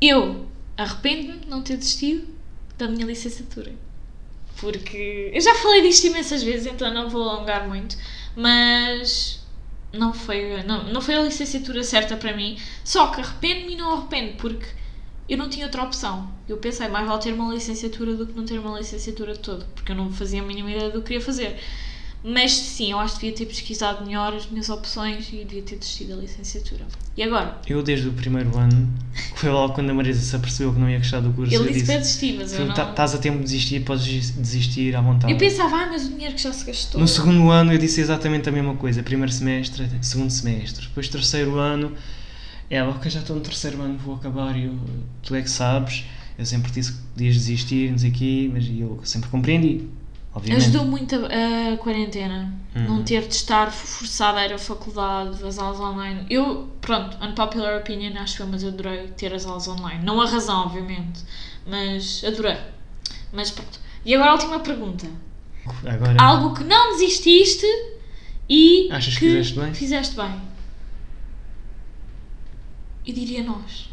[0.00, 2.26] eu arrependo-me de não ter desistido
[2.78, 3.72] da minha licenciatura.
[4.58, 7.96] Porque eu já falei disto imensas vezes, então não vou alongar muito,
[8.36, 9.40] mas
[9.92, 12.58] não foi, não, não foi a licenciatura certa para mim.
[12.84, 14.66] Só que arrependo-me e não arrependo, porque
[15.28, 16.30] eu não tinha outra opção.
[16.48, 19.64] Eu pensei, mais vale ter uma licenciatura do que não ter uma licenciatura de todo,
[19.74, 21.58] porque eu não fazia a mínima ideia do que queria fazer.
[22.22, 25.76] Mas sim, eu acho que devia ter pesquisado melhor as minhas opções e devia ter
[25.78, 26.84] desistido da licenciatura.
[27.16, 27.58] E agora?
[27.66, 28.92] Eu, desde o primeiro ano,
[29.36, 31.72] foi logo quando a Marisa se apercebeu que não ia gostar do curso, Ele eu
[31.72, 32.74] disse para disse: desistir, mas eu não.
[32.74, 35.32] "Tá- Estás a tempo de desistir, podes desistir à vontade.
[35.32, 37.00] Eu pensava, ah, mas o dinheiro que já se gastou.
[37.00, 39.02] No segundo ano eu disse exatamente a mesma coisa.
[39.02, 40.86] Primeiro semestre, segundo semestre.
[40.88, 41.94] Depois terceiro ano,
[42.68, 44.78] ela, ok, já estou no terceiro ano, vou acabar e eu,
[45.22, 46.04] tu é que sabes.
[46.38, 49.86] Eu sempre disse que podias desistir, não sei o quê, mas eu sempre compreendi,
[50.34, 50.62] obviamente.
[50.64, 52.52] Ajudou muito a, a quarentena.
[52.74, 52.84] Uhum.
[52.84, 56.24] Não ter de estar forçada a ir à faculdade, as aulas online.
[56.30, 60.04] Eu, pronto, unpopular opinion, acho eu, mas adorei ter as aulas online.
[60.04, 61.20] Não a razão, obviamente,
[61.66, 62.56] mas adorei.
[63.32, 63.80] Mas pronto.
[64.04, 65.06] E agora a última pergunta.
[65.84, 67.66] Agora, Algo que não desististe
[68.48, 69.74] e Achas que fizeste bem?
[69.74, 70.40] fizeste bem.
[73.06, 73.88] Eu diria nós.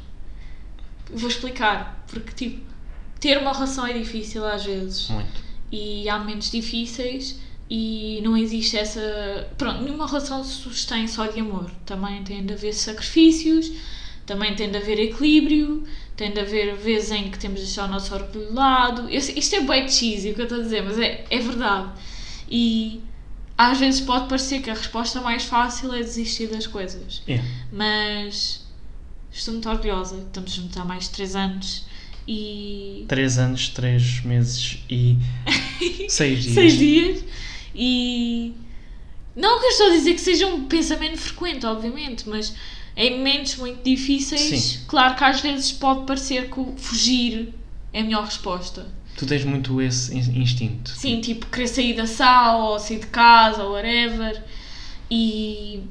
[1.11, 2.03] Vou explicar.
[2.07, 2.65] Porque, tipo,
[3.19, 5.09] ter uma relação é difícil às vezes.
[5.09, 5.47] muito.
[5.72, 7.39] E há momentos difíceis
[7.70, 9.47] e não existe essa.
[9.57, 11.70] Pronto, nenhuma relação se sustém só de amor.
[11.86, 13.72] Também tem de haver sacrifícios,
[14.26, 15.84] também tem de haver equilíbrio,
[16.15, 19.09] tem de haver vezes em que temos de deixar o nosso orgulho de lado.
[19.09, 21.91] Isto é bem cheesy o que eu estou a dizer, mas é, é verdade.
[22.49, 23.01] E
[23.57, 27.22] às vezes pode parecer que a resposta mais fácil é desistir das coisas.
[27.28, 27.43] É.
[27.70, 28.65] Mas
[29.30, 30.18] estou muito orgulhosa.
[30.20, 31.86] Estamos juntos há mais de 3 anos
[32.28, 33.05] e.
[33.07, 35.17] Três anos, três meses e
[36.09, 36.53] seis dias.
[36.53, 37.23] seis dias
[37.73, 38.53] e
[39.36, 42.53] não que eu estou a dizer que seja um pensamento frequente, obviamente, mas
[42.95, 44.80] em momentos muito difíceis, Sim.
[44.88, 47.53] claro que às vezes pode parecer que fugir
[47.93, 48.88] é a melhor resposta.
[49.15, 50.89] Tu tens muito esse in- instinto.
[50.91, 54.43] Sim, tipo, querer sair da sala ou sair de casa ou whatever.
[55.09, 55.82] E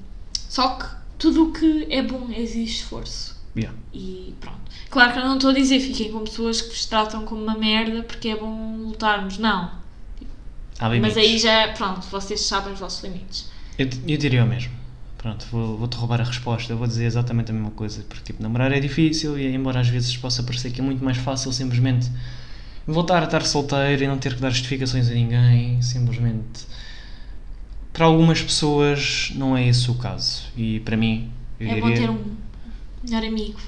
[0.48, 0.86] só que
[1.18, 3.36] tudo o que é bom exige esforço.
[3.56, 3.76] Yeah.
[3.92, 4.65] E pronto.
[4.90, 7.56] Claro que eu não estou a dizer fiquem com pessoas que vos tratam como uma
[7.56, 9.38] merda porque é bom lutarmos.
[9.38, 9.70] Não.
[10.78, 11.16] Há limites.
[11.16, 13.48] Mas aí já, pronto, vocês sabem os vossos limites.
[13.78, 14.72] Eu, eu diria o mesmo.
[15.18, 16.72] Pronto, vou- vou-te roubar a resposta.
[16.72, 18.04] Eu vou dizer exatamente a mesma coisa.
[18.08, 21.16] Porque, tipo, namorar é difícil e, embora às vezes possa parecer que é muito mais
[21.16, 22.08] fácil simplesmente
[22.86, 26.64] voltar a estar solteiro e não ter que dar justificações a ninguém, simplesmente.
[27.92, 30.42] Para algumas pessoas não é esse o caso.
[30.56, 32.36] E para mim, eu é bom diria ter um
[33.02, 33.58] melhor amigo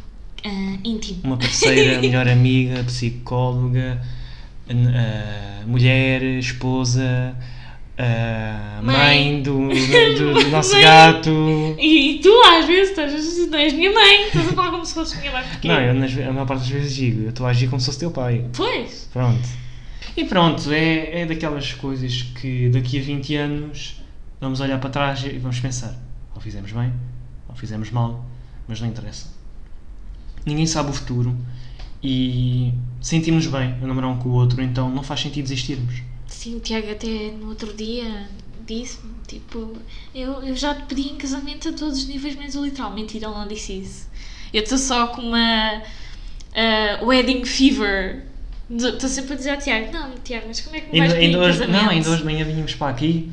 [0.45, 1.21] ah, íntimo.
[1.25, 4.01] uma parceira, melhor amiga, psicóloga,
[4.71, 7.37] ah, mulher, esposa,
[7.99, 8.97] ah, Mãe.
[8.97, 10.83] mãe do, do, do nosso Mãe.
[10.83, 11.77] gato.
[11.79, 13.13] E tu às vezes estás,
[13.55, 15.43] és minha mãe, estás a falar como se fosse minha mãe.
[15.51, 15.69] Porquê?
[15.69, 17.87] Não, eu nas, a maior parte das vezes digo, eu estou a agir como se
[17.87, 18.45] fosse teu pai.
[18.57, 19.09] Pois.
[19.13, 19.49] Pronto.
[20.17, 24.03] E pronto, é, é daquelas coisas que daqui a 20 anos
[24.41, 25.95] vamos olhar para trás e vamos pensar:
[26.35, 26.93] ou fizemos bem,
[27.49, 28.25] ou fizemos mal,
[28.67, 29.38] mas não interessa.
[30.47, 31.37] Ninguém sabe o futuro
[32.03, 35.95] e sentimos bem a namorar um com o outro, então não faz sentido desistirmos.
[36.27, 38.29] Sim, o Tiago até no outro dia
[38.67, 39.73] disse-me, tipo,
[40.15, 42.93] eu, eu já te pedi em casamento a todos os níveis menos o literal.
[42.93, 44.09] Mentira, ele não disse isso.
[44.53, 45.83] Eu estou só com uma
[46.55, 48.25] ah, wedding fever.
[48.71, 51.15] Estou sempre a dizer ao Tiago, não, Tiago, mas como é que me vais Ainda,
[51.21, 51.83] pedir ainda hoje, casamento?
[51.83, 53.31] não, ainda hoje de manhã vínhamos para aqui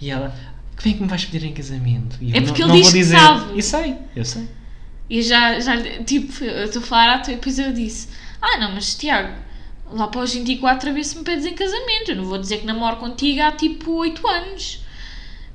[0.00, 0.28] e ela,
[0.76, 2.18] como é que me vais pedir em casamento?
[2.20, 3.18] E eu É não- porque ele não diz que dizer.
[3.18, 3.58] sabe.
[3.58, 4.46] E sei, eu sei.
[5.08, 8.08] E já, já tipo, eu estou a falar à toa e depois eu disse:
[8.40, 9.34] Ah, não, mas Tiago,
[9.92, 12.08] lá para os 24 a ver se me pedes em casamento.
[12.10, 14.82] Eu não vou dizer que namoro contigo há tipo 8 anos.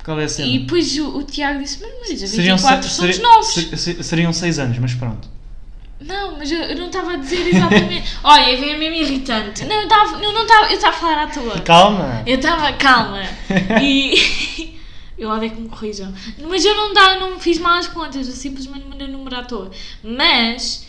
[0.04, 0.48] Qual é a cena?
[0.48, 3.48] E depois o, o Tiago disse: Mas Marisa, Seriam 24 se- somos seri- novos.
[3.54, 5.28] se- se- seriam 6 anos, mas pronto.
[6.02, 8.16] Não, mas eu, eu não estava a dizer exatamente.
[8.24, 9.66] Olha, vem mesmo irritante.
[9.66, 11.60] Não, eu estava eu não estava eu estava a falar à toa.
[11.62, 12.24] Calma!
[12.26, 13.22] Eu estava calma.
[13.84, 14.79] E.
[15.20, 16.14] Eu odeio que me corrijam.
[16.48, 19.44] Mas eu não, dá, não fiz mal as contas, eu simplesmente mandei o número à
[19.44, 19.70] toa.
[20.04, 20.88] Mas.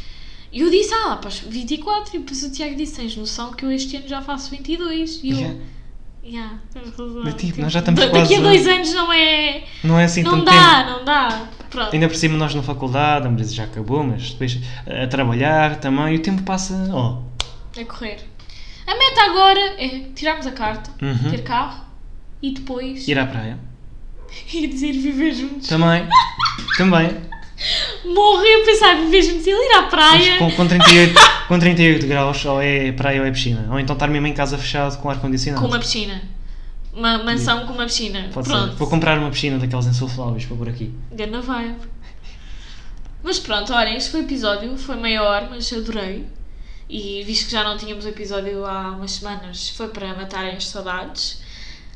[0.52, 3.96] Eu disse, ah, os 24, e depois o Tiago disse: Tens noção que eu este
[3.96, 5.20] ano já faço 22.
[5.22, 5.36] E eu.
[5.36, 5.54] Já-
[6.22, 7.22] Yeah, tens razão.
[7.24, 9.64] Mas, tipo, nós já estamos Da- quase Daqui a a- dois anos não é.
[9.82, 10.90] Não é assim não dá, tempo.
[10.98, 11.48] não dá.
[11.70, 11.92] Pronto.
[11.94, 16.18] Ainda por cima nós na faculdade, a já acabou, mas depois a trabalhar também, e
[16.18, 17.22] o tempo passa, oh,
[17.78, 18.18] É correr.
[18.86, 21.30] A meta agora é tirarmos a carta, Uhum.
[21.30, 21.84] ter carro
[22.42, 23.58] e depois ir à praia.
[24.52, 25.68] ir dizer viver juntos.
[25.68, 26.06] Também,
[26.76, 27.10] também.
[28.04, 30.38] Morrer a pensar viver juntos e ele ir à Mas praia.
[30.38, 33.68] com, com, 38, com 38 graus, ou é praia ou é piscina.
[33.70, 35.62] Ou então estar mesmo em casa fechado com ar-condicionado.
[35.62, 36.22] Com uma piscina.
[36.92, 38.30] Uma mansão com uma piscina.
[38.32, 38.54] Pode ser.
[38.54, 38.76] Pronto.
[38.76, 40.92] Vou comprar uma piscina daquelas insufláveis para por aqui.
[41.12, 41.76] Ganda vibe.
[43.22, 46.26] Mas pronto, olhem, este foi o episódio, foi maior, mas adorei.
[46.88, 50.66] E visto que já não tínhamos o episódio há umas semanas, foi para matarem as
[50.66, 51.40] saudades.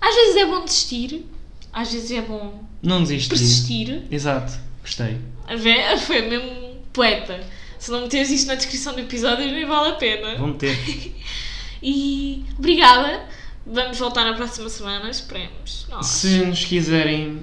[0.01, 1.27] Às vezes é bom desistir,
[1.75, 3.29] às vezes é bom Não desistir.
[3.31, 4.03] persistir.
[4.11, 5.19] Exato, gostei.
[5.59, 7.41] Ver, foi mesmo poeta.
[7.79, 10.37] Se não meteres isto na descrição do episódio, nem vale a pena.
[10.37, 10.75] Vamos ter.
[11.87, 13.25] E obrigada.
[13.67, 15.87] Vamos voltar na próxima semana, esperemos.
[15.91, 16.07] Nós.
[16.07, 17.41] Se nos quiserem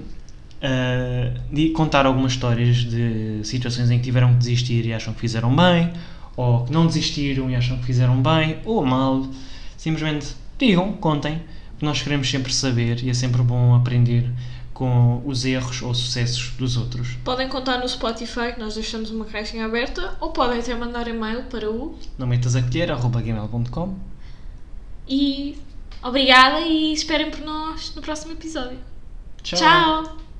[1.50, 5.54] di- contar algumas histórias de situações em que tiveram que desistir e acham que fizeram
[5.54, 5.92] bem,
[6.36, 9.26] ou que não desistiram e acham que fizeram bem ou mal,
[9.76, 10.28] simplesmente
[10.58, 11.40] digam, contem,
[11.82, 14.30] porque nós queremos sempre saber e é sempre bom aprender
[14.72, 17.16] com os erros ou sucessos dos outros.
[17.24, 21.42] Podem contar no Spotify, que nós deixamos uma caixinha aberta, ou podem até mandar e-mail
[21.44, 21.98] para o.
[22.16, 22.88] Não metas a colher.
[25.08, 25.58] E
[26.00, 28.78] obrigada e esperem por nós no próximo episódio.
[29.42, 29.58] Tchau.
[29.58, 30.31] Tchau.